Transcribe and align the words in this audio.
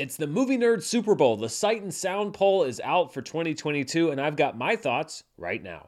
It's 0.00 0.16
the 0.16 0.26
Movie 0.26 0.56
Nerd 0.56 0.82
Super 0.82 1.14
Bowl. 1.14 1.36
The 1.36 1.50
Sight 1.50 1.82
and 1.82 1.92
Sound 1.92 2.32
poll 2.32 2.64
is 2.64 2.80
out 2.82 3.12
for 3.12 3.20
2022, 3.20 4.10
and 4.10 4.18
I've 4.18 4.34
got 4.34 4.56
my 4.56 4.74
thoughts 4.74 5.24
right 5.36 5.62
now. 5.62 5.84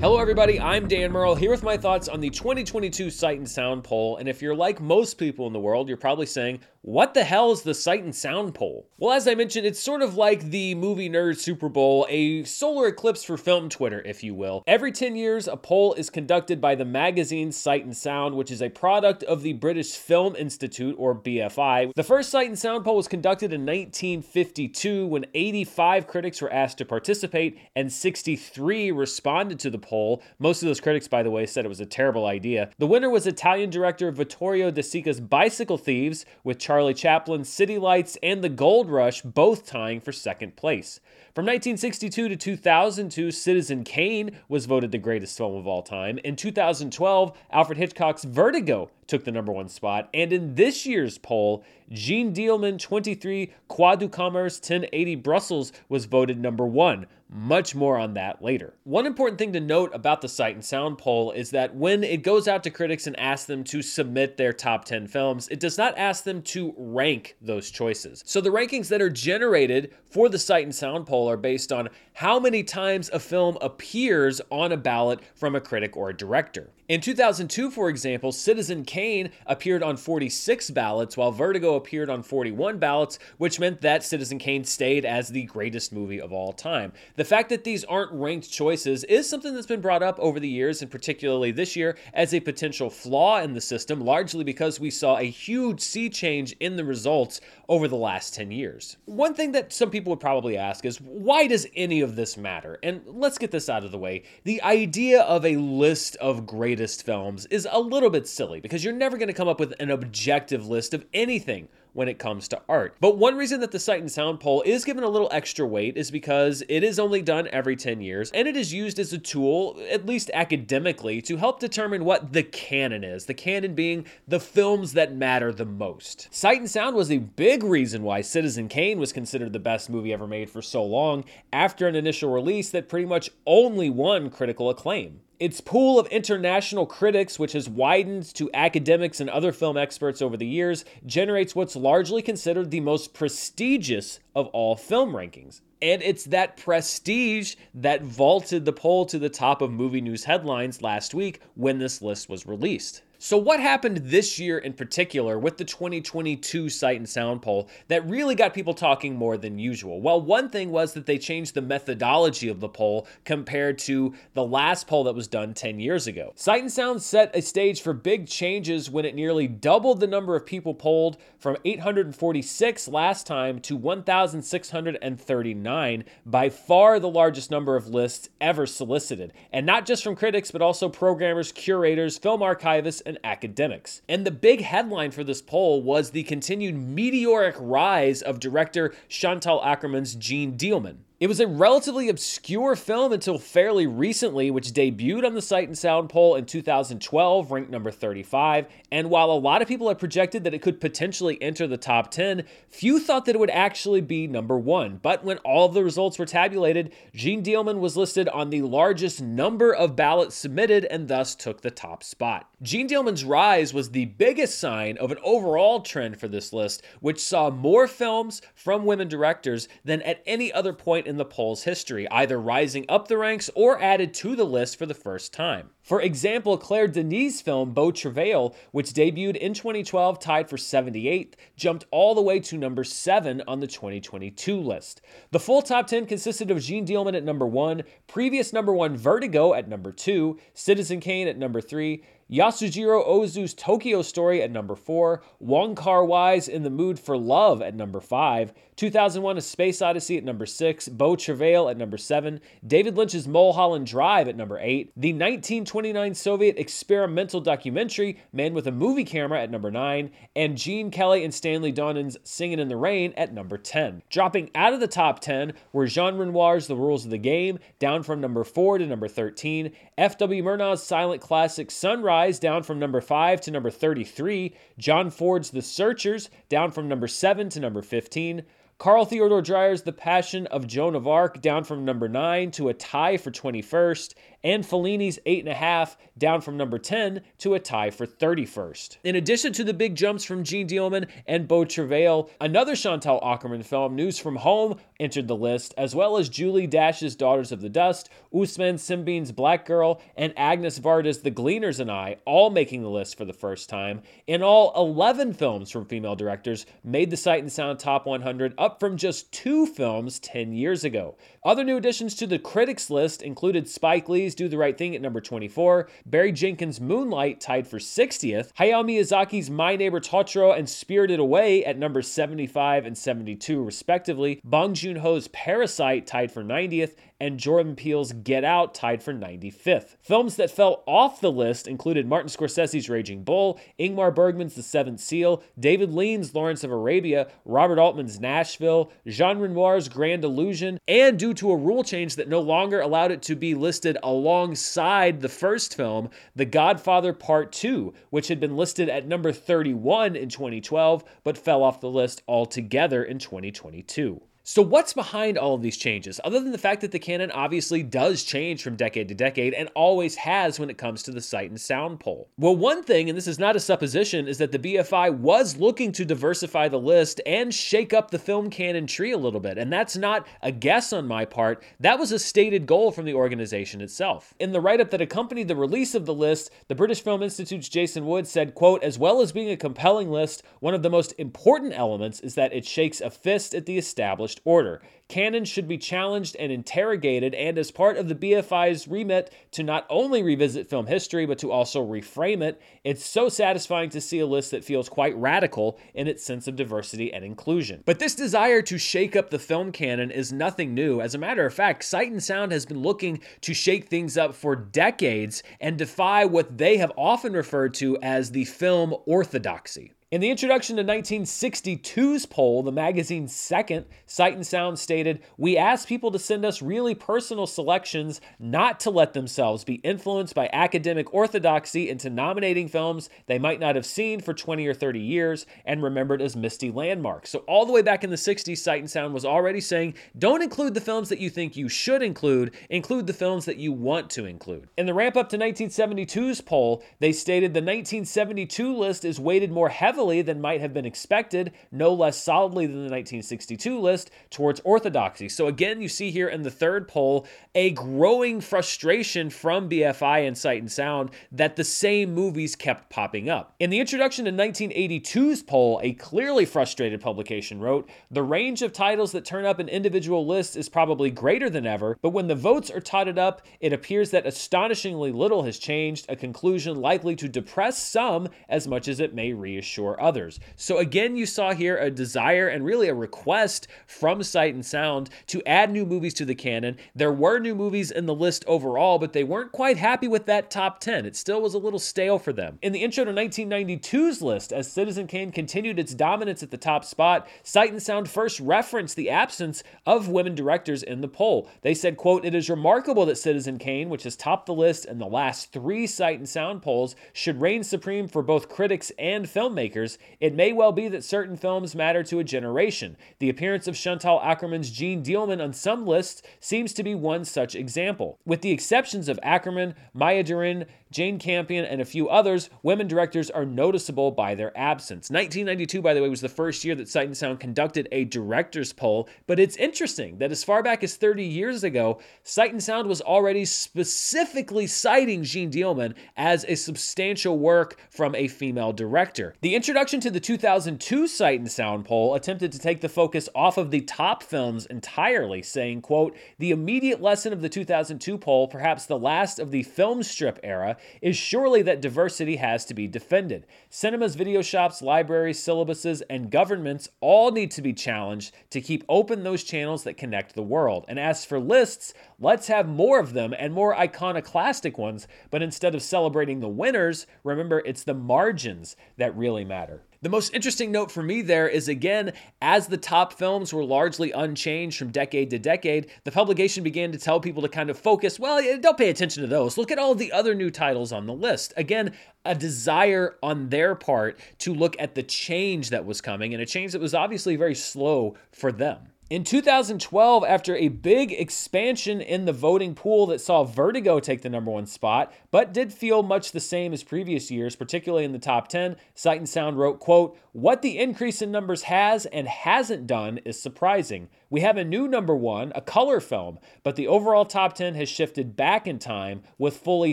Hello, 0.00 0.18
everybody. 0.18 0.58
I'm 0.58 0.88
Dan 0.88 1.12
Murrell 1.12 1.34
here 1.34 1.50
with 1.50 1.62
my 1.62 1.76
thoughts 1.76 2.08
on 2.08 2.20
the 2.20 2.30
2022 2.30 3.10
Sight 3.10 3.36
and 3.36 3.46
Sound 3.46 3.84
poll. 3.84 4.16
And 4.16 4.26
if 4.26 4.40
you're 4.40 4.56
like 4.56 4.80
most 4.80 5.18
people 5.18 5.46
in 5.46 5.52
the 5.52 5.60
world, 5.60 5.86
you're 5.86 5.98
probably 5.98 6.24
saying, 6.24 6.60
what 6.84 7.14
the 7.14 7.22
hell 7.22 7.52
is 7.52 7.62
the 7.62 7.74
Sight 7.74 8.02
and 8.02 8.14
Sound 8.14 8.56
poll? 8.56 8.88
Well, 8.98 9.12
as 9.12 9.28
I 9.28 9.36
mentioned, 9.36 9.66
it's 9.66 9.78
sort 9.78 10.02
of 10.02 10.16
like 10.16 10.50
the 10.50 10.74
movie 10.74 11.08
nerd 11.08 11.38
Super 11.38 11.68
Bowl, 11.68 12.06
a 12.10 12.42
solar 12.42 12.88
eclipse 12.88 13.22
for 13.22 13.36
film 13.36 13.68
Twitter, 13.68 14.02
if 14.04 14.24
you 14.24 14.34
will. 14.34 14.64
Every 14.66 14.90
10 14.90 15.14
years, 15.14 15.46
a 15.46 15.56
poll 15.56 15.94
is 15.94 16.10
conducted 16.10 16.60
by 16.60 16.74
the 16.74 16.84
magazine 16.84 17.52
Sight 17.52 17.84
and 17.84 17.96
Sound, 17.96 18.34
which 18.34 18.50
is 18.50 18.60
a 18.60 18.68
product 18.68 19.22
of 19.22 19.42
the 19.42 19.52
British 19.52 19.92
Film 19.92 20.34
Institute, 20.34 20.96
or 20.98 21.14
BFI. 21.14 21.92
The 21.94 22.02
first 22.02 22.30
Sight 22.30 22.48
and 22.48 22.58
Sound 22.58 22.84
poll 22.84 22.96
was 22.96 23.06
conducted 23.06 23.52
in 23.52 23.60
1952 23.60 25.06
when 25.06 25.26
85 25.34 26.08
critics 26.08 26.42
were 26.42 26.52
asked 26.52 26.78
to 26.78 26.84
participate 26.84 27.60
and 27.76 27.92
63 27.92 28.90
responded 28.90 29.60
to 29.60 29.70
the 29.70 29.78
poll. 29.78 30.20
Most 30.40 30.62
of 30.62 30.66
those 30.66 30.80
critics, 30.80 31.06
by 31.06 31.22
the 31.22 31.30
way, 31.30 31.46
said 31.46 31.64
it 31.64 31.68
was 31.68 31.78
a 31.78 31.86
terrible 31.86 32.26
idea. 32.26 32.70
The 32.78 32.88
winner 32.88 33.08
was 33.08 33.28
Italian 33.28 33.70
director 33.70 34.10
Vittorio 34.10 34.72
De 34.72 34.82
Sica's 34.82 35.20
Bicycle 35.20 35.78
Thieves, 35.78 36.26
with 36.42 36.58
Chaplin, 36.94 37.44
City 37.44 37.78
Lights, 37.78 38.16
and 38.22 38.42
The 38.42 38.48
Gold 38.48 38.90
Rush 38.90 39.22
both 39.22 39.66
tying 39.66 40.00
for 40.00 40.12
second 40.12 40.56
place. 40.56 41.00
From 41.34 41.44
1962 41.44 42.28
to 42.28 42.36
2002, 42.36 43.30
Citizen 43.30 43.84
Kane 43.84 44.38
was 44.48 44.66
voted 44.66 44.90
the 44.90 44.98
greatest 44.98 45.36
film 45.36 45.54
of 45.54 45.66
all 45.66 45.82
time. 45.82 46.18
In 46.24 46.36
2012, 46.36 47.36
Alfred 47.50 47.78
Hitchcock's 47.78 48.24
Vertigo 48.24 48.90
took 49.06 49.24
the 49.24 49.32
number 49.32 49.52
one 49.52 49.68
spot. 49.68 50.08
And 50.14 50.32
in 50.32 50.54
this 50.54 50.86
year's 50.86 51.18
poll, 51.18 51.64
Jeanne 51.92 52.32
Dielman 52.32 52.78
23 52.78 53.52
Croix 53.68 53.96
du 53.96 54.08
Commerce 54.08 54.56
1080 54.56 55.16
Brussels 55.16 55.72
was 55.90 56.06
voted 56.06 56.40
number 56.40 56.66
one. 56.66 57.06
Much 57.28 57.74
more 57.74 57.98
on 57.98 58.12
that 58.14 58.42
later. 58.42 58.74
One 58.84 59.06
important 59.06 59.38
thing 59.38 59.54
to 59.54 59.60
note 59.60 59.90
about 59.94 60.20
the 60.20 60.28
Sight 60.28 60.54
and 60.54 60.64
Sound 60.64 60.98
poll 60.98 61.32
is 61.32 61.50
that 61.50 61.74
when 61.74 62.04
it 62.04 62.22
goes 62.22 62.46
out 62.46 62.62
to 62.64 62.70
critics 62.70 63.06
and 63.06 63.18
asks 63.18 63.46
them 63.46 63.64
to 63.64 63.80
submit 63.80 64.36
their 64.36 64.52
top 64.52 64.84
10 64.84 65.06
films, 65.06 65.48
it 65.48 65.58
does 65.58 65.78
not 65.78 65.96
ask 65.96 66.24
them 66.24 66.42
to 66.42 66.74
rank 66.76 67.36
those 67.40 67.70
choices. 67.70 68.22
So 68.26 68.42
the 68.42 68.50
rankings 68.50 68.88
that 68.88 69.00
are 69.00 69.08
generated 69.08 69.94
for 70.10 70.28
the 70.28 70.38
Sight 70.38 70.64
and 70.64 70.74
Sound 70.74 71.06
poll 71.06 71.30
are 71.30 71.38
based 71.38 71.72
on 71.72 71.88
how 72.12 72.38
many 72.38 72.62
times 72.62 73.08
a 73.14 73.18
film 73.18 73.56
appears 73.62 74.42
on 74.50 74.72
a 74.72 74.76
ballot 74.76 75.20
from 75.34 75.54
a 75.54 75.60
critic 75.60 75.96
or 75.96 76.10
a 76.10 76.16
director. 76.16 76.70
In 76.92 77.00
2002, 77.00 77.70
for 77.70 77.88
example, 77.88 78.32
Citizen 78.32 78.84
Kane 78.84 79.30
appeared 79.46 79.82
on 79.82 79.96
46 79.96 80.68
ballots, 80.72 81.16
while 81.16 81.32
Vertigo 81.32 81.74
appeared 81.74 82.10
on 82.10 82.22
41 82.22 82.76
ballots, 82.76 83.18
which 83.38 83.58
meant 83.58 83.80
that 83.80 84.04
Citizen 84.04 84.38
Kane 84.38 84.62
stayed 84.64 85.06
as 85.06 85.30
the 85.30 85.44
greatest 85.44 85.94
movie 85.94 86.20
of 86.20 86.34
all 86.34 86.52
time. 86.52 86.92
The 87.16 87.24
fact 87.24 87.48
that 87.48 87.64
these 87.64 87.82
aren't 87.84 88.12
ranked 88.12 88.52
choices 88.52 89.04
is 89.04 89.26
something 89.26 89.54
that's 89.54 89.66
been 89.66 89.80
brought 89.80 90.02
up 90.02 90.18
over 90.18 90.38
the 90.38 90.50
years, 90.50 90.82
and 90.82 90.90
particularly 90.90 91.50
this 91.50 91.76
year, 91.76 91.96
as 92.12 92.34
a 92.34 92.40
potential 92.40 92.90
flaw 92.90 93.40
in 93.40 93.54
the 93.54 93.62
system, 93.62 94.02
largely 94.02 94.44
because 94.44 94.78
we 94.78 94.90
saw 94.90 95.16
a 95.16 95.22
huge 95.22 95.80
sea 95.80 96.10
change 96.10 96.54
in 96.60 96.76
the 96.76 96.84
results 96.84 97.40
over 97.72 97.88
the 97.88 97.96
last 97.96 98.34
10 98.34 98.50
years. 98.50 98.98
One 99.06 99.32
thing 99.32 99.52
that 99.52 99.72
some 99.72 99.88
people 99.88 100.10
would 100.10 100.20
probably 100.20 100.58
ask 100.58 100.84
is 100.84 101.00
why 101.00 101.46
does 101.46 101.66
any 101.74 102.02
of 102.02 102.16
this 102.16 102.36
matter? 102.36 102.78
And 102.82 103.00
let's 103.06 103.38
get 103.38 103.50
this 103.50 103.70
out 103.70 103.82
of 103.82 103.90
the 103.90 103.98
way. 103.98 104.24
The 104.44 104.60
idea 104.60 105.22
of 105.22 105.46
a 105.46 105.56
list 105.56 106.14
of 106.16 106.46
greatest 106.46 107.02
films 107.02 107.46
is 107.46 107.66
a 107.70 107.80
little 107.80 108.10
bit 108.10 108.28
silly 108.28 108.60
because 108.60 108.84
you're 108.84 108.92
never 108.92 109.16
going 109.16 109.28
to 109.28 109.32
come 109.32 109.48
up 109.48 109.58
with 109.58 109.72
an 109.80 109.90
objective 109.90 110.66
list 110.66 110.92
of 110.92 111.06
anything 111.14 111.68
when 111.92 112.08
it 112.08 112.18
comes 112.18 112.48
to 112.48 112.60
art. 112.68 112.96
But 113.00 113.18
one 113.18 113.36
reason 113.36 113.60
that 113.60 113.70
the 113.70 113.78
Sight 113.78 114.00
and 114.00 114.10
Sound 114.10 114.40
poll 114.40 114.62
is 114.62 114.84
given 114.84 115.04
a 115.04 115.08
little 115.08 115.28
extra 115.32 115.66
weight 115.66 115.96
is 115.96 116.10
because 116.10 116.62
it 116.68 116.82
is 116.82 116.98
only 116.98 117.22
done 117.22 117.48
every 117.52 117.76
10 117.76 118.00
years 118.00 118.30
and 118.32 118.48
it 118.48 118.56
is 118.56 118.72
used 118.72 118.98
as 118.98 119.12
a 119.12 119.18
tool, 119.18 119.80
at 119.90 120.06
least 120.06 120.30
academically, 120.34 121.20
to 121.22 121.36
help 121.36 121.60
determine 121.60 122.04
what 122.04 122.32
the 122.32 122.42
canon 122.42 123.04
is. 123.04 123.26
The 123.26 123.34
canon 123.34 123.74
being 123.74 124.06
the 124.26 124.40
films 124.40 124.92
that 124.94 125.14
matter 125.14 125.52
the 125.52 125.64
most. 125.64 126.28
Sight 126.30 126.60
and 126.60 126.70
Sound 126.70 126.96
was 126.96 127.10
a 127.10 127.18
big 127.18 127.62
reason 127.62 128.02
why 128.02 128.20
Citizen 128.20 128.68
Kane 128.68 128.98
was 128.98 129.12
considered 129.12 129.52
the 129.52 129.58
best 129.58 129.90
movie 129.90 130.12
ever 130.12 130.26
made 130.26 130.50
for 130.50 130.62
so 130.62 130.82
long 130.82 131.24
after 131.52 131.86
an 131.86 131.94
initial 131.96 132.32
release 132.32 132.70
that 132.70 132.88
pretty 132.88 133.06
much 133.06 133.30
only 133.46 133.90
won 133.90 134.30
critical 134.30 134.70
acclaim. 134.70 135.20
Its 135.42 135.60
pool 135.60 135.98
of 135.98 136.06
international 136.06 136.86
critics, 136.86 137.36
which 137.36 137.50
has 137.50 137.68
widened 137.68 138.32
to 138.32 138.48
academics 138.54 139.18
and 139.18 139.28
other 139.28 139.50
film 139.50 139.76
experts 139.76 140.22
over 140.22 140.36
the 140.36 140.46
years, 140.46 140.84
generates 141.04 141.52
what's 141.52 141.74
largely 141.74 142.22
considered 142.22 142.70
the 142.70 142.78
most 142.78 143.12
prestigious 143.12 144.20
of 144.36 144.46
all 144.52 144.76
film 144.76 145.12
rankings. 145.12 145.60
And 145.82 146.00
it's 146.00 146.26
that 146.26 146.56
prestige 146.56 147.56
that 147.74 148.04
vaulted 148.04 148.64
the 148.64 148.72
poll 148.72 149.04
to 149.06 149.18
the 149.18 149.28
top 149.28 149.62
of 149.62 149.72
movie 149.72 150.00
news 150.00 150.22
headlines 150.22 150.80
last 150.80 151.12
week 151.12 151.40
when 151.56 151.80
this 151.80 152.00
list 152.00 152.28
was 152.28 152.46
released. 152.46 153.02
So, 153.24 153.38
what 153.38 153.60
happened 153.60 153.98
this 153.98 154.40
year 154.40 154.58
in 154.58 154.72
particular 154.72 155.38
with 155.38 155.56
the 155.56 155.64
2022 155.64 156.68
Sight 156.68 156.96
and 156.96 157.08
Sound 157.08 157.40
poll 157.40 157.68
that 157.86 158.04
really 158.08 158.34
got 158.34 158.52
people 158.52 158.74
talking 158.74 159.14
more 159.14 159.36
than 159.36 159.60
usual? 159.60 160.00
Well, 160.00 160.20
one 160.20 160.50
thing 160.50 160.72
was 160.72 160.94
that 160.94 161.06
they 161.06 161.18
changed 161.18 161.54
the 161.54 161.62
methodology 161.62 162.48
of 162.48 162.58
the 162.58 162.68
poll 162.68 163.06
compared 163.24 163.78
to 163.78 164.12
the 164.34 164.44
last 164.44 164.88
poll 164.88 165.04
that 165.04 165.14
was 165.14 165.28
done 165.28 165.54
10 165.54 165.78
years 165.78 166.08
ago. 166.08 166.32
Sight 166.34 166.62
and 166.62 166.72
Sound 166.72 167.00
set 167.00 167.30
a 167.32 167.42
stage 167.42 167.80
for 167.80 167.92
big 167.92 168.26
changes 168.26 168.90
when 168.90 169.04
it 169.04 169.14
nearly 169.14 169.46
doubled 169.46 170.00
the 170.00 170.08
number 170.08 170.34
of 170.34 170.44
people 170.44 170.74
polled 170.74 171.16
from 171.38 171.56
846 171.64 172.88
last 172.88 173.24
time 173.24 173.60
to 173.60 173.76
1,639, 173.76 176.04
by 176.26 176.50
far 176.50 176.98
the 176.98 177.08
largest 177.08 177.52
number 177.52 177.76
of 177.76 177.86
lists 177.86 178.30
ever 178.40 178.66
solicited. 178.66 179.32
And 179.52 179.64
not 179.64 179.86
just 179.86 180.02
from 180.02 180.16
critics, 180.16 180.50
but 180.50 180.60
also 180.60 180.88
programmers, 180.88 181.52
curators, 181.52 182.18
film 182.18 182.40
archivists, 182.40 183.00
and 183.11 183.11
academics. 183.24 184.02
And 184.08 184.26
the 184.26 184.30
big 184.30 184.60
headline 184.60 185.10
for 185.10 185.24
this 185.24 185.42
poll 185.42 185.82
was 185.82 186.10
the 186.10 186.22
continued 186.24 186.74
meteoric 186.76 187.56
rise 187.58 188.22
of 188.22 188.40
director 188.40 188.94
Chantal 189.08 189.62
Akerman's 189.64 190.14
Jeanne 190.14 190.56
Dielman. 190.56 190.98
It 191.22 191.28
was 191.28 191.38
a 191.38 191.46
relatively 191.46 192.08
obscure 192.08 192.74
film 192.74 193.12
until 193.12 193.38
fairly 193.38 193.86
recently, 193.86 194.50
which 194.50 194.72
debuted 194.72 195.24
on 195.24 195.34
the 195.34 195.40
Sight 195.40 195.68
and 195.68 195.78
Sound 195.78 196.10
poll 196.10 196.34
in 196.34 196.46
2012, 196.46 197.52
ranked 197.52 197.70
number 197.70 197.92
35. 197.92 198.66
And 198.90 199.08
while 199.08 199.30
a 199.30 199.38
lot 199.38 199.62
of 199.62 199.68
people 199.68 199.86
had 199.86 200.00
projected 200.00 200.42
that 200.42 200.52
it 200.52 200.62
could 200.62 200.80
potentially 200.80 201.40
enter 201.40 201.68
the 201.68 201.76
top 201.76 202.10
10, 202.10 202.42
few 202.70 202.98
thought 202.98 203.26
that 203.26 203.36
it 203.36 203.38
would 203.38 203.50
actually 203.50 204.00
be 204.00 204.26
number 204.26 204.58
one. 204.58 204.98
But 205.00 205.22
when 205.22 205.38
all 205.44 205.64
of 205.64 205.74
the 205.74 205.84
results 205.84 206.18
were 206.18 206.26
tabulated, 206.26 206.92
Jeanne 207.14 207.44
Dielman 207.44 207.78
was 207.78 207.96
listed 207.96 208.28
on 208.30 208.50
the 208.50 208.62
largest 208.62 209.22
number 209.22 209.72
of 209.72 209.94
ballots 209.94 210.34
submitted 210.34 210.86
and 210.86 211.06
thus 211.06 211.36
took 211.36 211.60
the 211.60 211.70
top 211.70 212.02
spot. 212.02 212.52
Jeanne 212.62 212.88
Dielman's 212.88 213.24
rise 213.24 213.72
was 213.72 213.90
the 213.90 214.06
biggest 214.06 214.58
sign 214.58 214.98
of 214.98 215.12
an 215.12 215.18
overall 215.22 215.82
trend 215.82 216.18
for 216.18 216.26
this 216.26 216.52
list, 216.52 216.82
which 216.98 217.22
saw 217.22 217.48
more 217.48 217.86
films 217.86 218.42
from 218.56 218.84
women 218.84 219.06
directors 219.06 219.68
than 219.84 220.02
at 220.02 220.20
any 220.26 220.52
other 220.52 220.72
point 220.72 221.06
in 221.11 221.11
the 221.16 221.24
poll's 221.24 221.64
history, 221.64 222.08
either 222.10 222.40
rising 222.40 222.84
up 222.88 223.08
the 223.08 223.18
ranks 223.18 223.50
or 223.54 223.80
added 223.80 224.14
to 224.14 224.36
the 224.36 224.44
list 224.44 224.78
for 224.78 224.86
the 224.86 224.94
first 224.94 225.32
time. 225.32 225.70
For 225.82 226.00
example, 226.00 226.56
Claire 226.56 226.88
Denis' 226.88 227.40
film 227.40 227.72
Beau 227.72 227.90
Travail, 227.90 228.54
which 228.70 228.90
debuted 228.90 229.36
in 229.36 229.52
2012, 229.52 230.20
tied 230.20 230.48
for 230.48 230.56
78th, 230.56 231.34
jumped 231.56 231.86
all 231.90 232.14
the 232.14 232.22
way 232.22 232.38
to 232.40 232.56
number 232.56 232.84
7 232.84 233.42
on 233.48 233.60
the 233.60 233.66
2022 233.66 234.60
list. 234.60 235.00
The 235.32 235.40
full 235.40 235.62
top 235.62 235.88
10 235.88 236.06
consisted 236.06 236.50
of 236.50 236.60
Jeanne 236.60 236.86
Dielman 236.86 237.16
at 237.16 237.24
number 237.24 237.46
1, 237.46 237.82
previous 238.06 238.52
number 238.52 238.72
1 238.72 238.96
Vertigo 238.96 239.54
at 239.54 239.68
number 239.68 239.90
2, 239.90 240.38
Citizen 240.54 241.00
Kane 241.00 241.26
at 241.26 241.36
number 241.38 241.60
3, 241.60 242.04
Yasujiro 242.32 243.06
Ozu's 243.06 243.52
Tokyo 243.52 244.00
Story 244.00 244.40
at 244.42 244.50
number 244.50 244.74
4, 244.74 245.22
Wong 245.38 245.74
Kar 245.74 246.02
Wai's 246.02 246.48
In 246.48 246.62
the 246.62 246.70
Mood 246.70 246.98
for 246.98 247.18
Love 247.18 247.60
at 247.60 247.74
number 247.74 248.00
5, 248.00 248.54
2001 248.74 249.36
A 249.36 249.40
Space 249.42 249.82
Odyssey 249.82 250.16
at 250.16 250.24
number 250.24 250.46
6, 250.46 250.88
Beau 250.88 251.14
Travail 251.14 251.68
at 251.68 251.76
number 251.76 251.98
7, 251.98 252.40
David 252.66 252.96
Lynch's 252.96 253.28
Mulholland 253.28 253.86
Drive 253.86 254.28
at 254.28 254.36
number 254.36 254.58
8, 254.58 254.92
the 254.96 255.12
1929 255.12 256.14
Soviet 256.14 256.58
experimental 256.58 257.42
documentary 257.42 258.18
Man 258.32 258.54
with 258.54 258.66
a 258.66 258.72
Movie 258.72 259.04
Camera 259.04 259.42
at 259.42 259.50
number 259.50 259.70
9, 259.70 260.10
and 260.34 260.56
Gene 260.56 260.90
Kelly 260.90 261.24
and 261.24 261.34
Stanley 261.34 261.70
Donen's 261.70 262.16
Singing 262.24 262.60
in 262.60 262.68
the 262.68 262.76
Rain 262.78 263.12
at 263.14 263.34
number 263.34 263.58
10. 263.58 264.04
Dropping 264.08 264.50
out 264.54 264.72
of 264.72 264.80
the 264.80 264.88
top 264.88 265.20
10 265.20 265.52
were 265.74 265.86
Jean 265.86 266.16
Renoir's 266.16 266.66
The 266.66 266.76
Rules 266.76 267.04
of 267.04 267.10
the 267.10 267.18
Game, 267.18 267.58
down 267.78 268.02
from 268.02 268.22
number 268.22 268.42
4 268.42 268.78
to 268.78 268.86
number 268.86 269.06
13, 269.06 269.70
F.W. 269.98 270.42
Murnau's 270.42 270.82
silent 270.82 271.20
classic 271.20 271.70
Sunrise 271.70 272.21
Down 272.22 272.62
from 272.62 272.78
number 272.78 273.00
5 273.00 273.40
to 273.42 273.50
number 273.50 273.70
33. 273.70 274.54
John 274.78 275.10
Ford's 275.10 275.50
The 275.50 275.62
Searchers 275.62 276.30
down 276.48 276.70
from 276.70 276.88
number 276.88 277.08
7 277.08 277.48
to 277.50 277.60
number 277.60 277.82
15. 277.82 278.42
Carl 278.78 279.04
Theodor 279.04 279.40
Dreyer's 279.40 279.82
The 279.82 279.92
Passion 279.92 280.46
of 280.48 280.66
Joan 280.66 280.96
of 280.96 281.06
Arc 281.06 281.40
down 281.40 281.62
from 281.62 281.84
number 281.84 282.08
9 282.08 282.50
to 282.52 282.68
a 282.68 282.74
tie 282.74 283.16
for 283.16 283.30
21st, 283.30 284.14
and 284.44 284.64
Fellini's 284.66 285.20
8.5 285.24 285.94
down 286.18 286.40
from 286.40 286.56
number 286.56 286.78
10 286.78 287.20
to 287.38 287.54
a 287.54 287.60
tie 287.60 287.90
for 287.90 288.06
31st. 288.06 288.96
In 289.04 289.14
addition 289.14 289.52
to 289.52 289.62
the 289.62 289.72
big 289.72 289.94
jumps 289.94 290.24
from 290.24 290.42
Jeanne 290.42 290.66
Dielman 290.66 291.06
and 291.28 291.46
Beau 291.46 291.64
Travail, 291.64 292.28
another 292.40 292.74
Chantal 292.74 293.20
Akerman 293.20 293.64
film, 293.64 293.94
News 293.94 294.18
from 294.18 294.36
Home, 294.36 294.80
entered 294.98 295.28
the 295.28 295.36
list, 295.36 295.74
as 295.76 295.94
well 295.94 296.16
as 296.16 296.28
Julie 296.28 296.66
Dash's 296.66 297.14
Daughters 297.14 297.52
of 297.52 297.60
the 297.60 297.68
Dust, 297.68 298.10
Ousmane 298.34 298.74
Sembène's 298.74 299.30
Black 299.30 299.64
Girl, 299.64 300.00
and 300.16 300.32
Agnes 300.36 300.80
Varda's 300.80 301.20
The 301.20 301.30
Gleaners 301.30 301.78
and 301.78 301.90
I, 301.90 302.16
all 302.24 302.50
making 302.50 302.82
the 302.82 302.90
list 302.90 303.16
for 303.16 303.24
the 303.24 303.32
first 303.32 303.68
time. 303.68 304.02
In 304.26 304.42
all, 304.42 304.72
11 304.76 305.34
films 305.34 305.70
from 305.70 305.84
female 305.84 306.16
directors 306.16 306.66
made 306.82 307.10
the 307.10 307.16
Sight 307.16 307.42
and 307.42 307.52
Sound 307.52 307.78
Top 307.78 308.06
100, 308.06 308.54
up 308.62 308.78
from 308.78 308.96
just 308.96 309.32
two 309.32 309.66
films 309.66 310.20
10 310.20 310.52
years 310.52 310.84
ago. 310.84 311.16
Other 311.44 311.64
new 311.64 311.76
additions 311.76 312.14
to 312.14 312.28
the 312.28 312.38
critics 312.38 312.88
list 312.88 313.20
included 313.20 313.68
Spike 313.68 314.08
Lee's 314.08 314.36
Do 314.36 314.48
the 314.48 314.58
Right 314.58 314.78
Thing 314.78 314.94
at 314.94 315.02
number 315.02 315.20
24, 315.20 315.88
Barry 316.06 316.30
Jenkins' 316.30 316.80
Moonlight 316.80 317.40
tied 317.40 317.66
for 317.66 317.80
60th, 317.80 318.52
Hayao 318.52 318.84
Miyazaki's 318.84 319.50
My 319.50 319.74
Neighbor 319.74 319.98
Totoro 319.98 320.56
and 320.56 320.68
Spirited 320.68 321.18
Away 321.18 321.64
at 321.64 321.76
number 321.76 322.00
75 322.00 322.86
and 322.86 322.96
72 322.96 323.60
respectively, 323.60 324.40
Bong 324.44 324.74
Joon-ho's 324.74 325.26
Parasite 325.28 326.06
tied 326.06 326.30
for 326.30 326.44
90th, 326.44 326.94
and 327.22 327.38
Jordan 327.38 327.76
Peele's 327.76 328.12
Get 328.12 328.42
Out 328.42 328.74
tied 328.74 329.00
for 329.00 329.14
95th. 329.14 329.96
Films 330.00 330.34
that 330.36 330.50
fell 330.50 330.82
off 330.88 331.20
the 331.20 331.30
list 331.30 331.68
included 331.68 332.04
Martin 332.04 332.28
Scorsese's 332.28 332.88
Raging 332.90 333.22
Bull, 333.22 333.60
Ingmar 333.78 334.12
Bergman's 334.12 334.56
The 334.56 334.62
Seventh 334.62 334.98
Seal, 334.98 335.40
David 335.56 335.92
Lean's 335.92 336.34
Lawrence 336.34 336.64
of 336.64 336.72
Arabia, 336.72 337.28
Robert 337.44 337.78
Altman's 337.78 338.18
Nashville, 338.18 338.90
Jean 339.06 339.38
Renoir's 339.38 339.88
Grand 339.88 340.24
Illusion, 340.24 340.78
and 340.88 341.16
due 341.32 341.48
to 341.48 341.50
a 341.50 341.56
rule 341.56 341.82
change 341.82 342.16
that 342.16 342.28
no 342.28 342.40
longer 342.40 342.80
allowed 342.82 343.10
it 343.10 343.22
to 343.22 343.34
be 343.34 343.54
listed 343.54 343.96
alongside 344.02 345.20
the 345.20 345.28
first 345.30 345.74
film, 345.74 346.10
The 346.36 346.44
Godfather 346.44 347.14
Part 347.14 347.52
2, 347.52 347.94
which 348.10 348.28
had 348.28 348.38
been 348.38 348.54
listed 348.54 348.90
at 348.90 349.08
number 349.08 349.32
31 349.32 350.14
in 350.14 350.28
2012 350.28 351.02
but 351.24 351.38
fell 351.38 351.62
off 351.62 351.80
the 351.80 351.88
list 351.88 352.22
altogether 352.28 353.02
in 353.02 353.18
2022. 353.18 354.20
So, 354.44 354.60
what's 354.60 354.92
behind 354.92 355.38
all 355.38 355.54
of 355.54 355.62
these 355.62 355.76
changes, 355.76 356.20
other 356.24 356.40
than 356.40 356.50
the 356.50 356.58
fact 356.58 356.80
that 356.80 356.90
the 356.90 356.98
canon 356.98 357.30
obviously 357.30 357.84
does 357.84 358.24
change 358.24 358.60
from 358.60 358.74
decade 358.74 359.06
to 359.06 359.14
decade 359.14 359.54
and 359.54 359.68
always 359.76 360.16
has 360.16 360.58
when 360.58 360.68
it 360.68 360.76
comes 360.76 361.04
to 361.04 361.12
the 361.12 361.20
sight 361.20 361.48
and 361.48 361.60
sound 361.60 362.00
poll? 362.00 362.28
Well, 362.36 362.56
one 362.56 362.82
thing, 362.82 363.08
and 363.08 363.16
this 363.16 363.28
is 363.28 363.38
not 363.38 363.54
a 363.54 363.60
supposition, 363.60 364.26
is 364.26 364.38
that 364.38 364.50
the 364.50 364.58
BFI 364.58 365.16
was 365.16 365.58
looking 365.58 365.92
to 365.92 366.04
diversify 366.04 366.66
the 366.66 366.80
list 366.80 367.20
and 367.24 367.54
shake 367.54 367.94
up 367.94 368.10
the 368.10 368.18
film 368.18 368.50
canon 368.50 368.88
tree 368.88 369.12
a 369.12 369.16
little 369.16 369.38
bit. 369.38 369.58
And 369.58 369.72
that's 369.72 369.96
not 369.96 370.26
a 370.42 370.50
guess 370.50 370.92
on 370.92 371.06
my 371.06 371.24
part, 371.24 371.62
that 371.78 372.00
was 372.00 372.10
a 372.10 372.18
stated 372.18 372.66
goal 372.66 372.90
from 372.90 373.04
the 373.04 373.14
organization 373.14 373.80
itself. 373.80 374.34
In 374.40 374.50
the 374.50 374.60
write 374.60 374.80
up 374.80 374.90
that 374.90 375.00
accompanied 375.00 375.46
the 375.46 375.54
release 375.54 375.94
of 375.94 376.04
the 376.04 376.14
list, 376.14 376.50
the 376.66 376.74
British 376.74 377.00
Film 377.00 377.22
Institute's 377.22 377.68
Jason 377.68 378.06
Wood 378.06 378.26
said, 378.26 378.56
quote, 378.56 378.82
as 378.82 378.98
well 378.98 379.20
as 379.20 379.30
being 379.30 379.50
a 379.50 379.56
compelling 379.56 380.10
list, 380.10 380.42
one 380.58 380.74
of 380.74 380.82
the 380.82 380.90
most 380.90 381.14
important 381.16 381.74
elements 381.74 382.18
is 382.18 382.34
that 382.34 382.52
it 382.52 382.66
shakes 382.66 383.00
a 383.00 383.08
fist 383.08 383.54
at 383.54 383.66
the 383.66 383.78
established 383.78 384.31
established 384.32 384.40
order. 384.44 384.82
Canon 385.08 385.44
should 385.44 385.68
be 385.68 385.76
challenged 385.76 386.36
and 386.38 386.50
interrogated, 386.50 387.34
and 387.34 387.58
as 387.58 387.70
part 387.70 387.98
of 387.98 388.08
the 388.08 388.14
BFI's 388.14 388.88
remit 388.88 389.30
to 389.50 389.62
not 389.62 389.84
only 389.90 390.22
revisit 390.22 390.70
film 390.70 390.86
history, 390.86 391.26
but 391.26 391.38
to 391.38 391.52
also 391.52 391.84
reframe 391.84 392.42
it, 392.42 392.62
it's 392.82 393.04
so 393.04 393.28
satisfying 393.28 393.90
to 393.90 394.00
see 394.00 394.20
a 394.20 394.26
list 394.26 394.52
that 394.52 394.64
feels 394.64 394.88
quite 394.88 395.14
radical 395.16 395.78
in 395.92 396.08
its 396.08 396.24
sense 396.24 396.48
of 396.48 396.56
diversity 396.56 397.12
and 397.12 397.26
inclusion. 397.26 397.82
But 397.84 397.98
this 397.98 398.14
desire 398.14 398.62
to 398.62 398.78
shake 398.78 399.14
up 399.14 399.28
the 399.28 399.38
film 399.38 399.70
canon 399.70 400.10
is 400.10 400.32
nothing 400.32 400.72
new. 400.72 401.02
As 401.02 401.14
a 401.14 401.18
matter 401.18 401.44
of 401.44 401.52
fact, 401.52 401.84
Sight 401.84 402.10
and 402.10 402.22
Sound 402.22 402.50
has 402.52 402.64
been 402.64 402.80
looking 402.80 403.20
to 403.42 403.52
shake 403.52 403.88
things 403.88 404.16
up 404.16 404.34
for 404.34 404.56
decades 404.56 405.42
and 405.60 405.76
defy 405.76 406.24
what 406.24 406.56
they 406.56 406.78
have 406.78 406.92
often 406.96 407.34
referred 407.34 407.74
to 407.74 407.98
as 408.00 408.30
the 408.30 408.46
film 408.46 408.94
orthodoxy. 409.04 409.92
In 410.12 410.20
the 410.20 410.28
introduction 410.28 410.76
to 410.76 410.84
1962's 410.84 412.26
poll, 412.26 412.62
the 412.62 412.70
magazine's 412.70 413.34
second, 413.34 413.86
Sight 414.04 414.34
and 414.34 414.46
Sound 414.46 414.78
stated, 414.78 415.22
We 415.38 415.56
ask 415.56 415.88
people 415.88 416.10
to 416.10 416.18
send 416.18 416.44
us 416.44 416.60
really 416.60 416.94
personal 416.94 417.46
selections, 417.46 418.20
not 418.38 418.78
to 418.80 418.90
let 418.90 419.14
themselves 419.14 419.64
be 419.64 419.76
influenced 419.76 420.34
by 420.34 420.50
academic 420.52 421.14
orthodoxy 421.14 421.88
into 421.88 422.10
nominating 422.10 422.68
films 422.68 423.08
they 423.26 423.38
might 423.38 423.58
not 423.58 423.74
have 423.74 423.86
seen 423.86 424.20
for 424.20 424.34
20 424.34 424.66
or 424.66 424.74
30 424.74 425.00
years 425.00 425.46
and 425.64 425.82
remembered 425.82 426.20
as 426.20 426.36
misty 426.36 426.70
landmarks. 426.70 427.30
So, 427.30 427.38
all 427.46 427.64
the 427.64 427.72
way 427.72 427.80
back 427.80 428.04
in 428.04 428.10
the 428.10 428.16
60s, 428.16 428.58
Sight 428.58 428.80
and 428.80 428.90
Sound 428.90 429.14
was 429.14 429.24
already 429.24 429.62
saying, 429.62 429.94
Don't 430.18 430.42
include 430.42 430.74
the 430.74 430.82
films 430.82 431.08
that 431.08 431.20
you 431.20 431.30
think 431.30 431.56
you 431.56 431.70
should 431.70 432.02
include, 432.02 432.54
include 432.68 433.06
the 433.06 433.14
films 433.14 433.46
that 433.46 433.56
you 433.56 433.72
want 433.72 434.10
to 434.10 434.26
include. 434.26 434.68
In 434.76 434.84
the 434.84 434.92
ramp 434.92 435.16
up 435.16 435.30
to 435.30 435.38
1972's 435.38 436.42
poll, 436.42 436.82
they 437.00 437.14
stated 437.14 437.54
the 437.54 437.60
1972 437.60 438.76
list 438.76 439.06
is 439.06 439.18
weighted 439.18 439.50
more 439.50 439.70
heavily 439.70 440.01
heavily 440.02 440.22
than 440.22 440.40
might 440.40 440.60
have 440.60 440.74
been 440.74 440.84
expected, 440.84 441.52
no 441.70 441.94
less 441.94 442.20
solidly 442.20 442.66
than 442.66 442.74
the 442.74 442.90
1962 442.90 443.78
list, 443.78 444.10
towards 444.30 444.60
orthodoxy. 444.64 445.28
So 445.28 445.46
again, 445.46 445.80
you 445.80 445.88
see 445.88 446.10
here 446.10 446.28
in 446.28 446.42
the 446.42 446.50
third 446.50 446.88
poll 446.88 447.24
a 447.54 447.70
growing 447.70 448.40
frustration 448.40 449.30
from 449.30 449.68
BFI 449.68 450.26
and 450.26 450.36
Sight 450.36 450.60
and 450.60 450.72
Sound 450.72 451.10
that 451.30 451.54
the 451.54 451.62
same 451.62 452.12
movies 452.12 452.56
kept 452.56 452.90
popping 452.90 453.30
up. 453.30 453.54
In 453.60 453.70
the 453.70 453.78
introduction 453.78 454.24
to 454.24 454.32
1982's 454.32 455.44
poll, 455.44 455.78
a 455.84 455.92
clearly 455.92 456.46
frustrated 456.46 457.00
publication 457.00 457.60
wrote, 457.60 457.88
"The 458.10 458.24
range 458.24 458.60
of 458.62 458.72
titles 458.72 459.12
that 459.12 459.24
turn 459.24 459.44
up 459.44 459.60
in 459.60 459.68
individual 459.68 460.26
lists 460.26 460.56
is 460.56 460.68
probably 460.68 461.12
greater 461.12 461.48
than 461.48 461.64
ever, 461.64 461.96
but 462.02 462.10
when 462.10 462.26
the 462.26 462.34
votes 462.34 462.72
are 462.72 462.80
totted 462.80 463.20
up, 463.20 463.42
it 463.60 463.72
appears 463.72 464.10
that 464.10 464.26
astonishingly 464.26 465.12
little 465.12 465.44
has 465.44 465.60
changed, 465.60 466.06
a 466.08 466.16
conclusion 466.16 466.80
likely 466.80 467.14
to 467.14 467.28
depress 467.28 467.78
some 467.78 468.28
as 468.48 468.66
much 468.66 468.88
as 468.88 468.98
it 468.98 469.14
may 469.14 469.32
reassure 469.32 469.91
others. 470.00 470.40
So 470.56 470.78
again, 470.78 471.16
you 471.16 471.26
saw 471.26 471.52
here 471.52 471.76
a 471.76 471.90
desire 471.90 472.48
and 472.48 472.64
really 472.64 472.88
a 472.88 472.94
request 472.94 473.68
from 473.86 474.22
Sight 474.22 474.54
and 474.54 474.64
Sound 474.64 475.10
to 475.28 475.42
add 475.46 475.70
new 475.70 475.84
movies 475.84 476.14
to 476.14 476.24
the 476.24 476.34
canon. 476.34 476.76
There 476.94 477.12
were 477.12 477.38
new 477.38 477.54
movies 477.54 477.90
in 477.90 478.06
the 478.06 478.14
list 478.14 478.44
overall, 478.46 478.98
but 478.98 479.12
they 479.12 479.24
weren't 479.24 479.52
quite 479.52 479.76
happy 479.76 480.08
with 480.08 480.26
that 480.26 480.50
top 480.50 480.80
10. 480.80 481.06
It 481.06 481.16
still 481.16 481.42
was 481.42 481.54
a 481.54 481.58
little 481.58 481.78
stale 481.78 482.18
for 482.18 482.32
them. 482.32 482.58
In 482.62 482.72
the 482.72 482.82
intro 482.82 483.04
to 483.04 483.12
1992's 483.12 484.22
list, 484.22 484.52
as 484.52 484.70
Citizen 484.70 485.06
Kane 485.06 485.32
continued 485.32 485.78
its 485.78 485.94
dominance 485.94 486.42
at 486.42 486.50
the 486.50 486.56
top 486.56 486.84
spot, 486.84 487.26
Sight 487.42 487.70
and 487.70 487.82
Sound 487.82 488.08
first 488.08 488.40
referenced 488.40 488.96
the 488.96 489.10
absence 489.10 489.62
of 489.86 490.08
women 490.08 490.34
directors 490.34 490.82
in 490.82 491.00
the 491.00 491.08
poll. 491.08 491.48
They 491.62 491.74
said, 491.74 491.96
quote, 491.96 492.24
It 492.24 492.34
is 492.34 492.48
remarkable 492.48 493.06
that 493.06 493.18
Citizen 493.18 493.58
Kane, 493.58 493.88
which 493.88 494.04
has 494.04 494.16
topped 494.16 494.46
the 494.46 494.54
list 494.54 494.84
in 494.84 494.98
the 494.98 495.06
last 495.06 495.52
three 495.52 495.86
Sight 495.86 496.18
and 496.18 496.28
Sound 496.28 496.62
polls, 496.62 496.94
should 497.12 497.40
reign 497.40 497.62
supreme 497.64 498.08
for 498.08 498.22
both 498.22 498.48
critics 498.48 498.92
and 498.98 499.26
filmmakers 499.26 499.81
it 500.20 500.34
may 500.34 500.52
well 500.52 500.72
be 500.72 500.88
that 500.88 501.04
certain 501.04 501.36
films 501.36 501.74
matter 501.74 502.02
to 502.04 502.18
a 502.18 502.24
generation. 502.24 502.96
The 503.18 503.28
appearance 503.28 503.66
of 503.66 503.76
Chantal 503.76 504.20
Akerman's 504.20 504.70
Jeanne 504.70 505.02
Dielman 505.02 505.42
on 505.42 505.52
some 505.52 505.86
lists 505.86 506.22
seems 506.40 506.72
to 506.74 506.82
be 506.82 506.94
one 506.94 507.24
such 507.24 507.54
example. 507.54 508.18
With 508.24 508.42
the 508.42 508.52
exceptions 508.52 509.08
of 509.08 509.20
Akerman, 509.24 509.74
Maya 509.92 510.22
Deren, 510.22 510.66
Jane 510.90 511.18
Campion, 511.18 511.64
and 511.64 511.80
a 511.80 511.86
few 511.86 512.08
others, 512.08 512.50
women 512.62 512.86
directors 512.86 513.30
are 513.30 513.46
noticeable 513.46 514.10
by 514.10 514.34
their 514.34 514.56
absence. 514.56 515.10
1992, 515.10 515.80
by 515.80 515.94
the 515.94 516.02
way, 516.02 516.08
was 516.08 516.20
the 516.20 516.28
first 516.28 516.64
year 516.64 516.74
that 516.74 516.88
Sight 516.88 517.06
and 517.06 517.16
Sound 517.16 517.40
conducted 517.40 517.88
a 517.90 518.04
director's 518.04 518.72
poll, 518.72 519.08
but 519.26 519.40
it's 519.40 519.56
interesting 519.56 520.18
that 520.18 520.30
as 520.30 520.44
far 520.44 520.62
back 520.62 520.84
as 520.84 520.96
30 520.96 521.24
years 521.24 521.64
ago, 521.64 522.00
Sight 522.22 522.52
and 522.52 522.62
Sound 522.62 522.86
was 522.86 523.00
already 523.00 523.44
specifically 523.44 524.66
citing 524.66 525.22
Jeanne 525.24 525.50
Dielman 525.50 525.94
as 526.16 526.44
a 526.44 526.54
substantial 526.54 527.38
work 527.38 527.76
from 527.90 528.14
a 528.14 528.28
female 528.28 528.72
director. 528.72 529.34
The 529.40 529.54
introduction 529.62 530.00
to 530.00 530.10
the 530.10 530.18
2002 530.18 531.06
Sight 531.06 531.38
and 531.38 531.48
Sound 531.48 531.84
poll 531.84 532.16
attempted 532.16 532.50
to 532.50 532.58
take 532.58 532.80
the 532.80 532.88
focus 532.88 533.28
off 533.32 533.56
of 533.56 533.70
the 533.70 533.82
top 533.82 534.24
films 534.24 534.66
entirely, 534.66 535.40
saying, 535.40 535.82
quote, 535.82 536.16
the 536.40 536.50
immediate 536.50 537.00
lesson 537.00 537.32
of 537.32 537.42
the 537.42 537.48
2002 537.48 538.18
poll, 538.18 538.48
perhaps 538.48 538.86
the 538.86 538.98
last 538.98 539.38
of 539.38 539.52
the 539.52 539.62
film 539.62 540.02
strip 540.02 540.40
era, 540.42 540.76
is 541.00 541.16
surely 541.16 541.62
that 541.62 541.80
diversity 541.80 542.34
has 542.34 542.64
to 542.64 542.74
be 542.74 542.88
defended. 542.88 543.46
Cinemas, 543.70 544.16
video 544.16 544.42
shops, 544.42 544.82
libraries, 544.82 545.38
syllabuses, 545.38 546.02
and 546.10 546.32
governments 546.32 546.88
all 547.00 547.30
need 547.30 547.52
to 547.52 547.62
be 547.62 547.72
challenged 547.72 548.34
to 548.50 548.60
keep 548.60 548.82
open 548.88 549.22
those 549.22 549.44
channels 549.44 549.84
that 549.84 549.96
connect 549.96 550.34
the 550.34 550.42
world. 550.42 550.84
And 550.88 550.98
as 550.98 551.24
for 551.24 551.38
lists, 551.38 551.94
let's 552.18 552.48
have 552.48 552.68
more 552.68 552.98
of 552.98 553.12
them 553.12 553.32
and 553.38 553.54
more 553.54 553.78
iconoclastic 553.78 554.76
ones, 554.76 555.06
but 555.30 555.40
instead 555.40 555.76
of 555.76 555.82
celebrating 555.82 556.40
the 556.40 556.48
winners, 556.48 557.06
remember 557.22 557.62
it's 557.64 557.84
the 557.84 557.94
margins 557.94 558.74
that 558.96 559.16
really 559.16 559.44
matter. 559.52 559.82
The 560.00 560.08
most 560.08 560.34
interesting 560.34 560.72
note 560.72 560.90
for 560.90 561.02
me 561.02 561.20
there 561.20 561.46
is 561.46 561.68
again, 561.68 562.14
as 562.40 562.66
the 562.66 562.78
top 562.78 563.12
films 563.12 563.52
were 563.52 563.62
largely 563.62 564.10
unchanged 564.10 564.78
from 564.78 564.90
decade 564.90 565.28
to 565.28 565.38
decade, 565.38 565.90
the 566.04 566.10
publication 566.10 566.64
began 566.64 566.90
to 566.92 566.98
tell 566.98 567.20
people 567.20 567.42
to 567.42 567.50
kind 567.50 567.68
of 567.68 567.78
focus, 567.78 568.18
well, 568.18 568.42
don't 568.60 568.78
pay 568.78 568.88
attention 568.88 569.22
to 569.22 569.28
those. 569.28 569.58
Look 569.58 569.70
at 569.70 569.78
all 569.78 569.94
the 569.94 570.10
other 570.10 570.34
new 570.34 570.50
titles 570.50 570.90
on 570.90 571.04
the 571.04 571.12
list. 571.12 571.52
Again, 571.58 571.92
a 572.24 572.34
desire 572.34 573.16
on 573.22 573.50
their 573.50 573.74
part 573.74 574.18
to 574.38 574.54
look 574.54 574.74
at 574.78 574.94
the 574.94 575.02
change 575.02 575.68
that 575.68 575.84
was 575.84 576.00
coming 576.00 576.32
and 576.32 576.42
a 576.42 576.46
change 576.46 576.72
that 576.72 576.80
was 576.80 576.94
obviously 576.94 577.36
very 577.36 577.54
slow 577.54 578.16
for 578.32 578.50
them. 578.50 578.78
In 579.12 579.24
2012, 579.24 580.24
after 580.24 580.56
a 580.56 580.68
big 580.68 581.12
expansion 581.12 582.00
in 582.00 582.24
the 582.24 582.32
voting 582.32 582.74
pool 582.74 583.04
that 583.08 583.20
saw 583.20 583.44
Vertigo 583.44 584.00
take 584.00 584.22
the 584.22 584.30
number 584.30 584.50
one 584.50 584.64
spot, 584.64 585.12
but 585.30 585.52
did 585.52 585.70
feel 585.70 586.02
much 586.02 586.32
the 586.32 586.40
same 586.40 586.72
as 586.72 586.82
previous 586.82 587.30
years, 587.30 587.54
particularly 587.54 588.06
in 588.06 588.12
the 588.12 588.18
top 588.18 588.48
10, 588.48 588.74
Sight 588.94 589.18
and 589.18 589.28
Sound 589.28 589.58
wrote, 589.58 589.80
quote, 589.80 590.18
What 590.32 590.62
the 590.62 590.78
increase 590.78 591.20
in 591.20 591.30
numbers 591.30 591.64
has 591.64 592.06
and 592.06 592.26
hasn't 592.26 592.86
done 592.86 593.18
is 593.26 593.38
surprising. 593.38 594.08
We 594.32 594.40
have 594.40 594.56
a 594.56 594.64
new 594.64 594.88
number 594.88 595.14
one, 595.14 595.52
a 595.54 595.60
color 595.60 596.00
film, 596.00 596.38
but 596.62 596.74
the 596.74 596.88
overall 596.88 597.26
top 597.26 597.52
10 597.52 597.74
has 597.74 597.90
shifted 597.90 598.34
back 598.34 598.66
in 598.66 598.78
time 598.78 599.22
with 599.36 599.58
fully 599.58 599.92